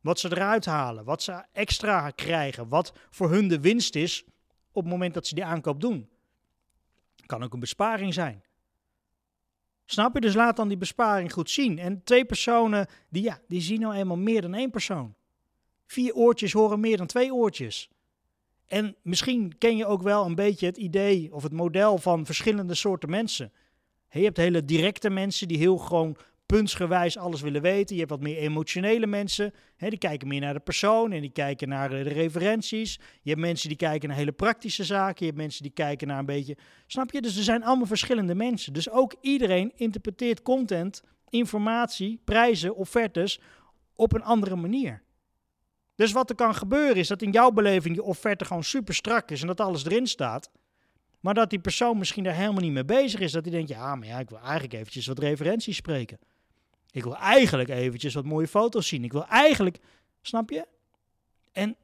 Wat 0.00 0.18
ze 0.18 0.30
eruit 0.30 0.64
halen, 0.64 1.04
wat 1.04 1.22
ze 1.22 1.44
extra 1.52 2.10
krijgen, 2.10 2.68
wat 2.68 2.92
voor 3.10 3.30
hun 3.30 3.48
de 3.48 3.60
winst 3.60 3.94
is 3.94 4.24
op 4.72 4.82
het 4.82 4.92
moment 4.92 5.14
dat 5.14 5.26
ze 5.26 5.34
die 5.34 5.44
aankoop 5.44 5.80
doen. 5.80 6.08
Kan 7.26 7.42
ook 7.42 7.52
een 7.52 7.60
besparing 7.60 8.14
zijn. 8.14 8.42
Snap 9.92 10.14
je? 10.14 10.20
Dus 10.20 10.34
laat 10.34 10.56
dan 10.56 10.68
die 10.68 10.76
besparing 10.76 11.32
goed 11.32 11.50
zien. 11.50 11.78
En 11.78 12.02
twee 12.04 12.24
personen, 12.24 12.86
die, 13.08 13.22
ja, 13.22 13.40
die 13.48 13.60
zien 13.60 13.80
nou 13.80 13.94
eenmaal 13.94 14.16
meer 14.16 14.42
dan 14.42 14.54
één 14.54 14.70
persoon. 14.70 15.14
Vier 15.86 16.14
oortjes 16.14 16.52
horen 16.52 16.80
meer 16.80 16.96
dan 16.96 17.06
twee 17.06 17.34
oortjes. 17.34 17.90
En 18.66 18.96
misschien 19.02 19.58
ken 19.58 19.76
je 19.76 19.86
ook 19.86 20.02
wel 20.02 20.24
een 20.24 20.34
beetje 20.34 20.66
het 20.66 20.76
idee 20.76 21.32
of 21.32 21.42
het 21.42 21.52
model 21.52 21.98
van 21.98 22.26
verschillende 22.26 22.74
soorten 22.74 23.10
mensen. 23.10 23.52
Je 24.10 24.24
hebt 24.24 24.36
hele 24.36 24.64
directe 24.64 25.10
mensen 25.10 25.48
die 25.48 25.58
heel 25.58 25.78
gewoon 25.78 26.16
puntsgewijs 26.56 27.18
alles 27.18 27.40
willen 27.40 27.62
weten. 27.62 27.94
Je 27.94 28.00
hebt 28.00 28.10
wat 28.10 28.20
meer 28.20 28.36
emotionele 28.36 29.06
mensen, 29.06 29.52
hè, 29.76 29.88
die 29.88 29.98
kijken 29.98 30.28
meer 30.28 30.40
naar 30.40 30.54
de 30.54 30.60
persoon 30.60 31.12
en 31.12 31.20
die 31.20 31.30
kijken 31.30 31.68
naar 31.68 31.88
de 31.88 32.00
referenties. 32.00 33.00
Je 33.22 33.30
hebt 33.30 33.40
mensen 33.40 33.68
die 33.68 33.76
kijken 33.76 34.08
naar 34.08 34.18
hele 34.18 34.32
praktische 34.32 34.84
zaken. 34.84 35.16
Je 35.18 35.24
hebt 35.24 35.36
mensen 35.36 35.62
die 35.62 35.72
kijken 35.72 36.08
naar 36.08 36.18
een 36.18 36.26
beetje. 36.26 36.56
Snap 36.86 37.10
je? 37.10 37.20
Dus 37.20 37.36
er 37.36 37.42
zijn 37.42 37.64
allemaal 37.64 37.86
verschillende 37.86 38.34
mensen. 38.34 38.72
Dus 38.72 38.90
ook 38.90 39.14
iedereen 39.20 39.72
interpreteert 39.76 40.42
content, 40.42 41.02
informatie, 41.28 42.20
prijzen, 42.24 42.76
offertes 42.76 43.40
op 43.94 44.12
een 44.12 44.22
andere 44.22 44.56
manier. 44.56 45.02
Dus 45.94 46.12
wat 46.12 46.30
er 46.30 46.36
kan 46.36 46.54
gebeuren 46.54 46.96
is 46.96 47.08
dat 47.08 47.22
in 47.22 47.30
jouw 47.30 47.50
beleving 47.50 47.94
je 47.94 48.02
offerte 48.02 48.44
gewoon 48.44 48.64
super 48.64 48.94
strak 48.94 49.30
is 49.30 49.40
en 49.40 49.46
dat 49.46 49.60
alles 49.60 49.84
erin 49.84 50.06
staat. 50.06 50.50
Maar 51.20 51.34
dat 51.34 51.50
die 51.50 51.60
persoon 51.60 51.98
misschien 51.98 52.24
daar 52.24 52.34
helemaal 52.34 52.62
niet 52.62 52.72
mee 52.72 52.84
bezig 52.84 53.20
is. 53.20 53.32
Dat 53.32 53.44
hij 53.44 53.52
denkt, 53.52 53.68
ja, 53.68 53.94
maar 53.94 54.08
ja, 54.08 54.18
ik 54.18 54.30
wil 54.30 54.38
eigenlijk 54.38 54.72
eventjes 54.72 55.06
wat 55.06 55.18
referenties 55.18 55.76
spreken. 55.76 56.18
Ik 56.92 57.02
wil 57.02 57.16
eigenlijk 57.16 57.68
eventjes 57.68 58.14
wat 58.14 58.24
mooie 58.24 58.48
foto's 58.48 58.88
zien. 58.88 59.04
Ik 59.04 59.12
wil 59.12 59.26
eigenlijk, 59.26 59.78
snap 60.20 60.50
je? 60.50 60.66
En 61.52 61.76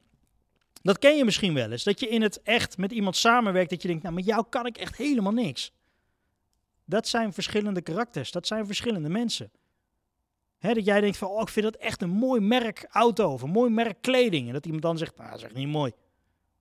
dat 0.81 0.99
ken 0.99 1.17
je 1.17 1.25
misschien 1.25 1.53
wel 1.53 1.71
eens. 1.71 1.83
Dat 1.83 1.99
je 1.99 2.07
in 2.07 2.21
het 2.21 2.41
echt 2.41 2.77
met 2.77 2.91
iemand 2.91 3.15
samenwerkt. 3.15 3.69
Dat 3.69 3.81
je 3.81 3.87
denkt, 3.87 4.03
nou 4.03 4.15
met 4.15 4.25
jou 4.25 4.45
kan 4.49 4.65
ik 4.65 4.77
echt 4.77 4.95
helemaal 4.95 5.33
niks. 5.33 5.71
Dat 6.85 7.07
zijn 7.07 7.33
verschillende 7.33 7.81
karakters. 7.81 8.31
Dat 8.31 8.47
zijn 8.47 8.65
verschillende 8.65 9.09
mensen. 9.09 9.51
dat 10.59 10.85
jij 10.85 11.01
denkt 11.01 11.17
van, 11.17 11.29
oh, 11.29 11.41
ik 11.41 11.49
vind 11.49 11.65
dat 11.65 11.75
echt 11.75 12.01
een 12.01 12.09
mooi 12.09 12.41
merk 12.41 12.87
auto 12.89 13.31
of 13.33 13.41
een 13.41 13.49
mooi 13.49 13.71
merk 13.71 14.01
kleding. 14.01 14.47
En 14.47 14.53
dat 14.53 14.65
iemand 14.65 14.83
dan 14.83 14.97
zegt, 14.97 15.17
nou, 15.17 15.29
dat 15.29 15.37
is 15.37 15.45
echt 15.45 15.55
niet 15.55 15.67
mooi. 15.67 15.91
Dat 15.91 15.99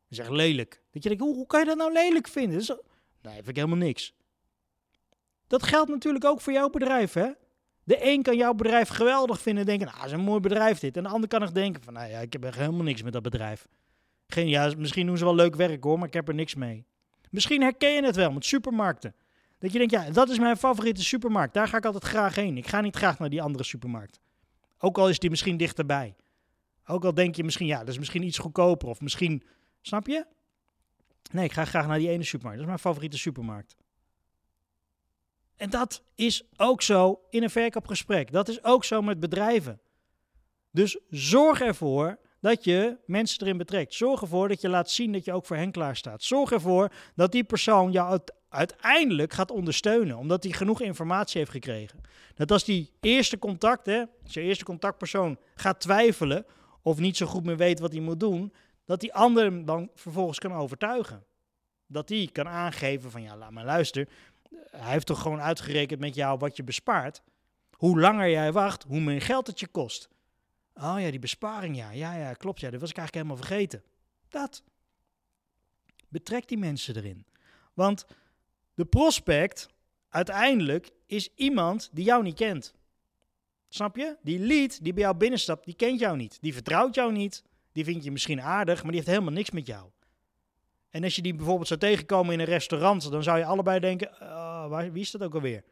is 0.09 0.19
echt 0.19 0.31
lelijk. 0.31 0.83
Dat 0.91 1.03
je 1.03 1.09
denkt, 1.09 1.25
hoe, 1.25 1.35
hoe 1.35 1.47
kan 1.47 1.61
je 1.61 1.67
dat 1.67 1.77
nou 1.77 1.93
lelijk 1.93 2.29
vinden? 2.29 2.67
Dat 2.67 2.83
nee, 3.23 3.35
vind 3.35 3.49
ik 3.49 3.57
helemaal 3.57 3.77
niks. 3.77 4.15
Dat 5.47 5.63
geldt 5.63 5.91
natuurlijk 5.91 6.25
ook 6.25 6.41
voor 6.41 6.53
jouw 6.53 6.71
bedrijf, 6.71 7.13
hè? 7.13 7.31
De 7.89 7.99
een 8.01 8.23
kan 8.23 8.37
jouw 8.37 8.55
bedrijf 8.55 8.89
geweldig 8.89 9.41
vinden 9.41 9.63
en 9.63 9.69
denken, 9.69 9.95
nou, 9.95 10.07
is 10.07 10.13
een 10.13 10.21
mooi 10.21 10.41
bedrijf 10.41 10.79
dit. 10.79 10.97
En 10.97 11.03
de 11.03 11.09
ander 11.09 11.29
kan 11.29 11.41
nog 11.41 11.53
denken 11.53 11.83
van, 11.83 11.93
nou 11.93 12.11
ja, 12.11 12.19
ik 12.19 12.33
heb 12.33 12.45
echt 12.45 12.57
helemaal 12.57 12.83
niks 12.83 13.03
met 13.03 13.13
dat 13.13 13.23
bedrijf. 13.23 13.69
Geen, 14.27 14.49
ja, 14.49 14.73
misschien 14.79 15.07
doen 15.07 15.19
ze 15.19 15.25
wel 15.25 15.35
leuk 15.35 15.55
werk 15.55 15.85
hoor, 15.85 15.99
maar 15.99 16.09
ik 16.09 16.15
heb 16.15 16.29
er 16.29 16.35
niks 16.35 16.55
mee. 16.55 16.85
Misschien 17.31 17.63
herken 17.63 17.93
je 17.93 18.05
het 18.05 18.17
wel 18.17 18.33
met 18.33 18.45
supermarkten. 18.45 19.15
Dat 19.59 19.73
je 19.73 19.79
denkt, 19.79 19.93
ja, 19.93 20.11
dat 20.11 20.29
is 20.29 20.39
mijn 20.39 20.57
favoriete 20.57 21.05
supermarkt. 21.05 21.55
Daar 21.55 21.69
ga 21.69 21.77
ik 21.77 21.85
altijd 21.85 22.05
graag 22.05 22.35
heen. 22.35 22.57
Ik 22.57 22.67
ga 22.67 22.81
niet 22.81 22.97
graag 22.97 23.19
naar 23.19 23.29
die 23.29 23.43
andere 23.43 23.65
supermarkt. 23.65 24.21
Ook 24.79 24.99
al 24.99 25.09
is 25.09 25.19
die 25.19 25.31
misschien 25.31 25.57
dichterbij. 25.57 26.15
Ook 26.87 27.05
al 27.05 27.15
denk 27.15 27.35
je 27.35 27.45
misschien, 27.45 27.67
ja, 27.67 27.79
dat 27.79 27.89
is 27.89 27.99
misschien 27.99 28.23
iets 28.23 28.39
goedkoper. 28.39 28.89
Of 28.89 29.01
misschien, 29.01 29.43
snap 29.81 30.07
je? 30.07 30.27
Nee, 31.33 31.45
ik 31.45 31.53
ga 31.53 31.65
graag 31.65 31.87
naar 31.87 31.99
die 31.99 32.09
ene 32.09 32.25
supermarkt. 32.25 32.59
Dat 32.59 32.69
is 32.69 32.75
mijn 32.75 32.93
favoriete 32.93 33.19
supermarkt. 33.19 33.77
En 35.59 35.71
dat 35.71 36.03
is 36.15 36.43
ook 36.57 36.83
zo 36.83 37.21
in 37.31 37.43
een 37.43 37.51
verkoopgesprek. 37.51 38.33
Dat 38.33 38.49
is 38.49 38.65
ook 38.65 38.85
zo 38.85 39.03
met 39.03 39.21
bedrijven. 39.21 39.81
Dus 40.71 40.99
zorg 41.11 41.61
ervoor 41.61 42.19
dat 42.41 42.65
je 42.65 42.97
mensen 43.07 43.43
erin 43.43 43.57
betrekt. 43.57 43.95
Zorg 43.95 44.21
ervoor 44.21 44.49
dat 44.49 44.61
je 44.61 44.69
laat 44.69 44.91
zien 44.91 45.13
dat 45.13 45.25
je 45.25 45.33
ook 45.33 45.47
voor 45.47 45.57
hen 45.57 45.71
klaar 45.71 45.97
staat. 45.97 46.23
Zorg 46.23 46.53
ervoor 46.53 46.93
dat 47.15 47.33
die 47.33 47.45
persoon 47.45 47.93
jou 47.93 48.21
uiteindelijk 48.49 49.33
gaat 49.33 49.51
ondersteunen, 49.51 50.17
omdat 50.17 50.43
hij 50.43 50.53
genoeg 50.53 50.81
informatie 50.81 51.39
heeft 51.39 51.51
gekregen. 51.51 52.01
Dat 52.35 52.51
als 52.51 52.65
die 52.65 52.93
eerste 53.01 53.39
contact, 53.39 53.87
hè, 53.87 54.05
je 54.25 54.41
eerste 54.41 54.65
contactpersoon 54.65 55.39
gaat 55.55 55.81
twijfelen 55.81 56.47
of 56.83 56.99
niet 56.99 57.17
zo 57.17 57.27
goed 57.27 57.45
meer 57.45 57.57
weet 57.57 57.81
wat 57.81 57.93
hij 57.93 58.01
moet 58.01 58.21
doen, 58.21 58.53
dat 58.85 59.01
die 59.01 59.15
ander 59.15 59.45
hem 59.45 59.65
dan 59.65 59.91
vervolgens 59.95 60.39
kan 60.39 60.53
overtuigen. 60.53 61.25
Dat 61.87 62.09
die 62.09 62.31
kan 62.31 62.49
aangeven 62.49 63.11
van 63.11 63.23
ja, 63.23 63.37
laat 63.37 63.51
maar 63.51 63.65
luisteren 63.65 64.09
hij 64.71 64.93
heeft 64.93 65.07
toch 65.07 65.23
gewoon 65.23 65.41
uitgerekend 65.41 66.01
met 66.01 66.15
jou 66.15 66.39
wat 66.39 66.57
je 66.57 66.65
bespaart. 66.65 67.23
Hoe 67.71 68.01
langer 68.01 68.31
jij 68.31 68.53
wacht, 68.53 68.83
hoe 68.83 69.01
meer 69.01 69.23
geld 69.23 69.47
het 69.47 69.61
je 69.61 69.67
kost. 69.67 70.09
Oh 70.75 70.97
ja, 70.99 71.11
die 71.11 71.19
besparing, 71.19 71.77
ja. 71.77 71.91
Ja, 71.91 72.15
ja, 72.15 72.33
klopt. 72.33 72.61
Ja, 72.61 72.71
dat 72.71 72.81
was 72.81 72.91
ik 72.91 72.97
eigenlijk 72.97 73.27
helemaal 73.27 73.49
vergeten. 73.49 73.83
Dat. 74.29 74.63
Betrek 76.09 76.49
die 76.49 76.59
mensen 76.59 76.97
erin. 76.97 77.27
Want 77.75 78.07
de 78.75 78.85
prospect, 78.85 79.69
uiteindelijk, 80.09 80.91
is 81.07 81.35
iemand 81.35 81.89
die 81.93 82.05
jou 82.05 82.23
niet 82.23 82.35
kent. 82.35 82.75
Snap 83.69 83.97
je? 83.97 84.17
Die 84.23 84.39
lead 84.39 84.85
die 84.85 84.93
bij 84.93 85.03
jou 85.03 85.17
binnenstapt, 85.17 85.65
die 85.65 85.75
kent 85.75 86.01
jou 86.01 86.17
niet. 86.17 86.39
Die 86.41 86.53
vertrouwt 86.53 86.95
jou 86.95 87.13
niet. 87.13 87.43
Die 87.73 87.85
vindt 87.85 88.05
je 88.05 88.11
misschien 88.11 88.41
aardig, 88.41 88.83
maar 88.83 88.93
die 88.93 89.01
heeft 89.01 89.13
helemaal 89.13 89.33
niks 89.33 89.51
met 89.51 89.67
jou. 89.67 89.91
En 90.91 91.05
als 91.05 91.17
je 91.17 91.23
die 91.23 91.35
bijvoorbeeld 91.35 91.69
zou 91.69 91.81
tegenkomen 91.81 92.33
in 92.33 92.41
een 92.41 92.47
restaurant, 92.47 93.11
dan 93.11 93.23
zou 93.23 93.39
je 93.39 93.45
allebei 93.45 93.81
denken: 93.81 94.09
oh, 94.21 94.69
waar, 94.69 94.93
wie 94.93 95.03
is 95.03 95.11
dat 95.11 95.23
ook 95.23 95.35
alweer? 95.35 95.65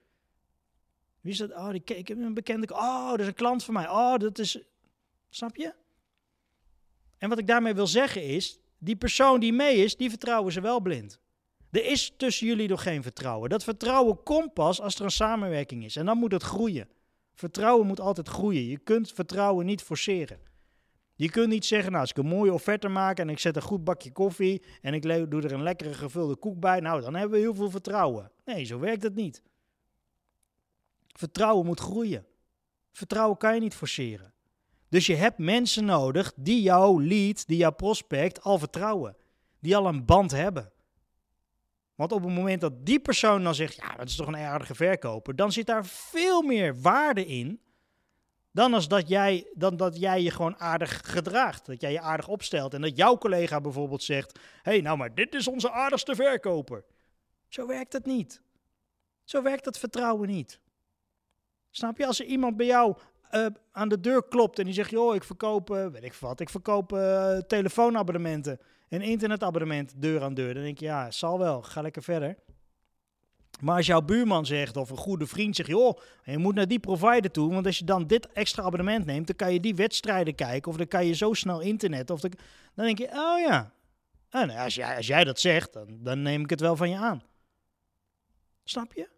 Wie 1.20 1.32
is 1.32 1.38
dat? 1.38 1.50
Oh, 1.50 1.70
die, 1.70 1.82
ik 1.85 2.08
heb 2.08 2.18
een 2.18 2.35
bekende. 2.35 2.75
Oh, 2.75 3.11
dat 3.11 3.20
is 3.20 3.26
een 3.26 3.35
klant 3.35 3.64
van 3.64 3.75
mij. 3.75 3.88
Oh, 3.88 4.16
dat 4.16 4.38
is. 4.38 4.58
Snap 5.28 5.56
je? 5.56 5.75
En 7.18 7.28
wat 7.28 7.38
ik 7.38 7.46
daarmee 7.46 7.75
wil 7.75 7.87
zeggen 7.87 8.23
is: 8.23 8.58
die 8.78 8.96
persoon 8.96 9.40
die 9.40 9.52
mee 9.52 9.76
is, 9.76 9.96
die 9.96 10.11
vertrouwen 10.11 10.52
ze 10.52 10.61
wel 10.61 10.80
blind. 10.80 11.20
Er 11.70 11.85
is 11.85 12.12
tussen 12.16 12.46
jullie 12.46 12.68
nog 12.68 12.82
geen 12.82 13.02
vertrouwen. 13.02 13.50
Dat 13.50 13.64
vertrouwen 13.64 14.23
komt 14.23 14.54
pas 14.54 14.80
als 14.80 14.94
er 14.94 15.04
een 15.04 15.11
samenwerking 15.11 15.85
is. 15.85 15.96
En 15.96 16.06
dan 16.06 16.18
moet 16.18 16.32
het 16.32 16.42
groeien. 16.42 16.88
Vertrouwen 17.35 17.87
moet 17.87 18.00
altijd 18.00 18.28
groeien. 18.28 18.64
Je 18.64 18.78
kunt 18.78 19.12
vertrouwen 19.12 19.66
niet 19.66 19.82
forceren. 19.82 20.38
Je 21.18 21.30
kunt 21.30 21.49
niet 21.49 21.64
zeggen, 21.64 21.90
nou, 21.90 22.00
als 22.00 22.11
ik 22.11 22.16
een 22.16 22.26
mooie 22.26 22.52
offerte 22.52 22.88
maak 22.88 23.18
en 23.18 23.28
ik 23.28 23.38
zet 23.38 23.56
een 23.56 23.62
goed 23.62 23.85
bakje 23.85 24.12
koffie 24.12 24.62
en 24.80 24.94
ik 24.94 25.02
doe 25.02 25.42
er 25.42 25.52
een 25.52 25.62
lekkere 25.62 25.94
gevulde 25.94 26.37
koek 26.37 26.61
bij, 26.61 26.80
nou, 26.80 27.00
dan 27.00 27.14
hebben 27.14 27.38
we 27.38 27.44
heel 27.44 27.54
veel 27.54 27.70
vertrouwen. 27.70 28.30
Nee, 28.44 28.64
zo 28.64 28.78
werkt 28.78 29.02
het 29.02 29.14
niet. 29.14 29.42
Vertrouwen 31.06 31.66
moet 31.66 31.80
groeien. 31.80 32.26
Vertrouwen 32.92 33.37
kan 33.37 33.54
je 33.54 33.61
niet 33.61 33.75
forceren. 33.75 34.32
Dus 34.88 35.06
je 35.06 35.14
hebt 35.14 35.38
mensen 35.38 35.85
nodig 35.85 36.32
die 36.37 36.62
jouw 36.62 37.00
lead, 37.00 37.46
die 37.46 37.56
jouw 37.56 37.73
prospect 37.73 38.42
al 38.42 38.58
vertrouwen. 38.58 39.16
Die 39.61 39.76
al 39.76 39.87
een 39.87 40.04
band 40.04 40.30
hebben. 40.30 40.73
Want 41.94 42.12
op 42.12 42.25
het 42.25 42.32
moment 42.32 42.61
dat 42.61 42.87
die 42.87 43.00
persoon 43.00 43.42
dan 43.42 43.54
zegt, 43.54 43.75
ja, 43.75 43.94
dat 43.94 44.08
is 44.08 44.16
toch 44.16 44.26
een 44.26 44.37
aardige 44.37 44.75
verkoper, 44.75 45.37
dan 45.37 45.52
zit 45.52 45.66
daar 45.66 45.87
veel 45.87 46.42
meer 46.42 46.80
waarde 46.80 47.26
in 47.26 47.61
dan 48.57 48.75
als 48.75 48.89
dat 48.89 49.09
jij, 49.09 49.47
dan 49.55 49.77
dat 49.77 49.99
jij 49.99 50.23
je 50.23 50.31
gewoon 50.31 50.59
aardig 50.59 51.01
gedraagt. 51.05 51.67
Dat 51.67 51.81
jij 51.81 51.93
je 51.93 52.01
aardig 52.01 52.29
opstelt. 52.29 52.75
En 52.75 52.81
dat 52.81 52.97
jouw 52.97 53.19
collega 53.19 53.61
bijvoorbeeld 53.61 54.03
zegt: 54.03 54.39
Hé, 54.63 54.73
hey, 54.73 54.81
nou 54.81 54.97
maar 54.97 55.15
dit 55.15 55.35
is 55.35 55.49
onze 55.49 55.71
aardigste 55.71 56.15
verkoper. 56.15 56.85
Zo 57.49 57.67
werkt 57.67 57.93
het 57.93 58.07
niet. 58.07 58.41
Zo 59.25 59.43
werkt 59.43 59.65
het 59.65 59.79
vertrouwen 59.79 60.29
niet. 60.29 60.61
Snap 61.71 61.97
je? 61.99 62.07
Als 62.07 62.21
er 62.21 62.27
iemand 62.27 62.57
bij 62.57 62.67
jou 62.67 62.97
uh, 63.33 63.47
aan 63.73 63.89
de 63.89 64.01
deur 64.01 64.29
klopt 64.29 64.59
en 64.59 64.65
die 64.65 64.75
zegt: 64.75 64.91
Joh, 64.91 65.15
ik 65.15 65.25
verkoop, 65.25 65.71
uh, 65.71 65.87
weet 65.87 66.05
ik 66.05 66.15
wat, 66.15 66.41
ik 66.41 66.49
verkoop 66.49 66.93
uh, 66.93 67.39
telefoonabonnementen 67.39 68.61
en 68.89 69.03
internetabonnement 69.03 70.03
deur 70.03 70.23
aan 70.23 70.35
deur. 70.35 70.55
Dan 70.55 70.63
denk 70.63 70.79
je: 70.79 70.85
Ja, 70.85 71.11
zal 71.11 71.39
wel, 71.39 71.63
ga 71.63 71.81
lekker 71.81 72.03
verder. 72.03 72.37
Maar 73.61 73.77
als 73.77 73.87
jouw 73.87 74.03
buurman 74.03 74.47
zegt 74.47 74.77
of 74.77 74.91
een 74.91 74.97
goede 74.97 75.27
vriend 75.27 75.57
zegt, 75.57 75.69
joh, 75.69 75.99
je 76.25 76.39
moet 76.39 76.55
naar 76.55 76.69
die 76.69 76.79
provider 76.79 77.31
toe, 77.31 77.53
want 77.53 77.67
als 77.67 77.79
je 77.79 77.85
dan 77.85 78.07
dit 78.07 78.33
extra 78.33 78.63
abonnement 78.63 79.07
neemt, 79.07 79.27
dan 79.27 79.37
kan 79.37 79.53
je 79.53 79.61
die 79.61 79.75
wedstrijden 79.75 80.35
kijken 80.35 80.71
of 80.71 80.77
dan 80.77 80.89
kan 80.89 81.07
je 81.07 81.15
zo 81.15 81.33
snel 81.33 81.61
internet. 81.61 82.11
Of 82.11 82.21
dan, 82.21 82.33
dan 82.75 82.85
denk 82.85 82.99
je, 82.99 83.09
oh 83.09 83.41
ja. 83.41 83.73
En 84.31 84.51
als 84.51 84.75
jij, 84.75 84.97
als 84.97 85.07
jij 85.07 85.25
dat 85.25 85.41
zegt, 85.41 85.73
dan, 85.73 85.99
dan 86.03 86.23
neem 86.23 86.43
ik 86.43 86.51
het 86.51 86.61
wel 86.61 86.77
van 86.77 86.91
je 86.91 86.97
aan. 86.97 87.23
Snap 88.65 88.93
je? 88.93 89.09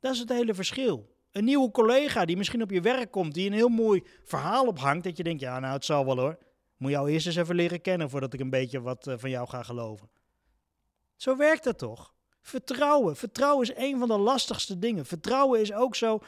Dat 0.00 0.12
is 0.12 0.18
het 0.18 0.28
hele 0.28 0.54
verschil. 0.54 1.16
Een 1.32 1.44
nieuwe 1.44 1.70
collega 1.70 2.24
die 2.24 2.36
misschien 2.36 2.62
op 2.62 2.70
je 2.70 2.80
werk 2.80 3.10
komt, 3.10 3.34
die 3.34 3.46
een 3.46 3.52
heel 3.52 3.68
mooi 3.68 4.02
verhaal 4.24 4.66
ophangt, 4.66 5.04
dat 5.04 5.16
je 5.16 5.22
denkt, 5.22 5.40
ja, 5.40 5.58
nou, 5.58 5.72
het 5.72 5.84
zal 5.84 6.06
wel 6.06 6.18
hoor. 6.18 6.38
Moet 6.76 6.90
jou 6.90 7.10
eerst 7.10 7.26
eens 7.26 7.36
even 7.36 7.54
leren 7.54 7.80
kennen 7.80 8.10
voordat 8.10 8.32
ik 8.32 8.40
een 8.40 8.50
beetje 8.50 8.80
wat 8.80 9.06
eh, 9.06 9.14
van 9.18 9.30
jou 9.30 9.48
ga 9.48 9.62
geloven. 9.62 10.10
Zo 11.16 11.36
werkt 11.36 11.64
het 11.64 11.78
toch? 11.78 12.14
Vertrouwen. 12.42 13.16
Vertrouwen 13.16 13.68
is 13.68 13.76
een 13.76 13.98
van 13.98 14.08
de 14.08 14.18
lastigste 14.18 14.78
dingen. 14.78 15.06
Vertrouwen 15.06 15.60
is 15.60 15.72
ook 15.72 15.94
zo. 15.94 16.20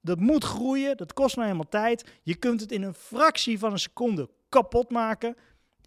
Dat 0.00 0.18
moet 0.18 0.44
groeien. 0.44 0.96
Dat 0.96 1.12
kost 1.12 1.34
nou 1.34 1.46
helemaal 1.46 1.70
tijd. 1.70 2.04
Je 2.22 2.34
kunt 2.34 2.60
het 2.60 2.72
in 2.72 2.82
een 2.82 2.94
fractie 2.94 3.58
van 3.58 3.72
een 3.72 3.78
seconde 3.78 4.28
kapot 4.48 4.90
maken. 4.90 5.36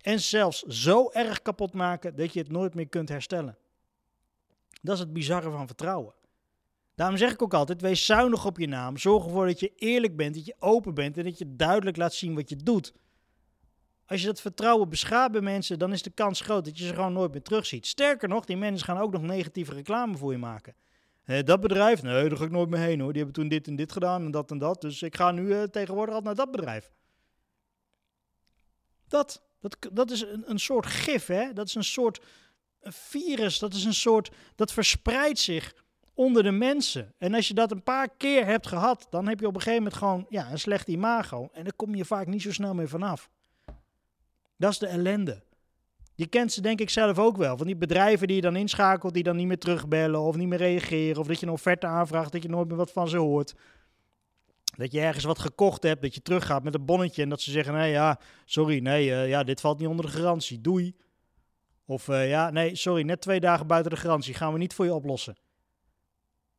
En 0.01 0.19
zelfs 0.19 0.61
zo 0.61 1.09
erg 1.11 1.41
kapot 1.41 1.73
maken 1.73 2.15
dat 2.15 2.33
je 2.33 2.39
het 2.39 2.51
nooit 2.51 2.73
meer 2.73 2.87
kunt 2.87 3.09
herstellen. 3.09 3.57
Dat 4.81 4.95
is 4.95 4.99
het 4.99 5.13
bizarre 5.13 5.51
van 5.51 5.67
vertrouwen. 5.67 6.13
Daarom 6.95 7.17
zeg 7.17 7.31
ik 7.31 7.41
ook 7.41 7.53
altijd: 7.53 7.81
wees 7.81 8.05
zuinig 8.05 8.45
op 8.45 8.57
je 8.57 8.67
naam. 8.67 8.97
Zorg 8.97 9.25
ervoor 9.25 9.45
dat 9.45 9.59
je 9.59 9.71
eerlijk 9.75 10.15
bent, 10.15 10.35
dat 10.35 10.45
je 10.45 10.55
open 10.59 10.93
bent 10.93 11.17
en 11.17 11.23
dat 11.23 11.37
je 11.37 11.55
duidelijk 11.55 11.97
laat 11.97 12.13
zien 12.13 12.35
wat 12.35 12.49
je 12.49 12.55
doet. 12.55 12.93
Als 14.05 14.21
je 14.21 14.27
dat 14.27 14.41
vertrouwen 14.41 14.89
beschaadt 14.89 15.31
bij 15.31 15.41
mensen, 15.41 15.79
dan 15.79 15.93
is 15.93 16.01
de 16.01 16.09
kans 16.09 16.41
groot 16.41 16.65
dat 16.65 16.77
je 16.77 16.85
ze 16.85 16.93
gewoon 16.93 17.13
nooit 17.13 17.31
meer 17.31 17.41
terugziet. 17.41 17.87
Sterker 17.87 18.29
nog, 18.29 18.45
die 18.45 18.57
mensen 18.57 18.85
gaan 18.85 18.97
ook 18.97 19.11
nog 19.11 19.21
negatieve 19.21 19.73
reclame 19.73 20.17
voor 20.17 20.31
je 20.31 20.37
maken. 20.37 20.75
Eh, 21.23 21.43
dat 21.43 21.61
bedrijf, 21.61 22.01
nee, 22.01 22.29
daar 22.29 22.37
ga 22.37 22.43
ik 22.43 22.51
nooit 22.51 22.69
meer 22.69 22.79
heen 22.79 22.99
hoor. 22.99 23.13
Die 23.13 23.21
hebben 23.23 23.41
toen 23.41 23.49
dit 23.49 23.67
en 23.67 23.75
dit 23.75 23.91
gedaan 23.91 24.25
en 24.25 24.31
dat 24.31 24.51
en 24.51 24.57
dat. 24.57 24.81
Dus 24.81 25.01
ik 25.01 25.15
ga 25.15 25.31
nu 25.31 25.41
uh, 25.41 25.63
tegenwoordig 25.63 26.15
altijd 26.15 26.35
naar 26.35 26.45
dat 26.45 26.55
bedrijf. 26.55 26.91
Dat, 29.07 29.43
dat, 29.59 29.77
dat 29.91 30.11
is 30.11 30.21
een, 30.21 30.43
een 30.45 30.59
soort 30.59 30.85
gif, 30.85 31.25
hè? 31.25 31.53
Dat 31.53 31.67
is 31.67 31.75
een 31.75 31.83
soort 31.83 32.21
virus. 32.81 33.59
Dat 33.59 33.73
is 33.73 33.83
een 33.83 33.93
soort. 33.93 34.31
Dat 34.55 34.71
verspreidt 34.71 35.39
zich 35.39 35.75
onder 36.13 36.43
de 36.43 36.51
mensen. 36.51 37.13
En 37.17 37.33
als 37.33 37.47
je 37.47 37.53
dat 37.53 37.71
een 37.71 37.83
paar 37.83 38.09
keer 38.17 38.45
hebt 38.45 38.67
gehad, 38.67 39.07
dan 39.09 39.27
heb 39.27 39.39
je 39.39 39.47
op 39.47 39.55
een 39.55 39.61
gegeven 39.61 39.83
moment 39.83 39.99
gewoon 39.99 40.25
ja, 40.29 40.51
een 40.51 40.59
slecht 40.59 40.87
imago. 40.87 41.49
En 41.53 41.63
daar 41.63 41.73
kom 41.75 41.95
je 41.95 42.05
vaak 42.05 42.27
niet 42.27 42.41
zo 42.41 42.51
snel 42.51 42.73
meer 42.73 42.89
vanaf. 42.89 43.29
Dat 44.63 44.71
is 44.71 44.77
de 44.77 44.87
ellende. 44.87 45.43
Je 46.15 46.27
kent 46.27 46.51
ze 46.51 46.61
denk 46.61 46.79
ik 46.79 46.89
zelf 46.89 47.19
ook 47.19 47.37
wel. 47.37 47.57
Van 47.57 47.65
die 47.65 47.75
bedrijven 47.75 48.27
die 48.27 48.35
je 48.35 48.41
dan 48.41 48.55
inschakelt, 48.55 49.13
die 49.13 49.23
dan 49.23 49.35
niet 49.35 49.47
meer 49.47 49.57
terugbellen 49.57 50.19
of 50.19 50.35
niet 50.35 50.47
meer 50.47 50.57
reageren. 50.57 51.21
Of 51.21 51.27
dat 51.27 51.39
je 51.39 51.45
een 51.45 51.51
offerte 51.51 51.87
aanvraagt, 51.87 52.31
dat 52.31 52.43
je 52.43 52.49
nooit 52.49 52.67
meer 52.67 52.77
wat 52.77 52.91
van 52.91 53.07
ze 53.07 53.17
hoort. 53.17 53.53
Dat 54.77 54.91
je 54.91 54.99
ergens 54.99 55.23
wat 55.23 55.39
gekocht 55.39 55.83
hebt, 55.83 56.01
dat 56.01 56.15
je 56.15 56.21
teruggaat 56.21 56.63
met 56.63 56.73
een 56.73 56.85
bonnetje 56.85 57.21
en 57.21 57.29
dat 57.29 57.41
ze 57.41 57.51
zeggen, 57.51 57.73
nee 57.73 57.91
ja, 57.91 58.19
sorry, 58.45 58.79
nee, 58.79 59.07
uh, 59.07 59.27
ja, 59.27 59.43
dit 59.43 59.61
valt 59.61 59.79
niet 59.79 59.87
onder 59.87 60.05
de 60.05 60.11
garantie, 60.11 60.61
doei. 60.61 60.95
Of 61.85 62.07
uh, 62.07 62.29
ja, 62.29 62.49
nee, 62.49 62.75
sorry, 62.75 63.03
net 63.03 63.21
twee 63.21 63.39
dagen 63.39 63.67
buiten 63.67 63.91
de 63.91 63.97
garantie, 63.97 64.33
gaan 64.33 64.53
we 64.53 64.59
niet 64.59 64.73
voor 64.73 64.85
je 64.85 64.93
oplossen. 64.93 65.37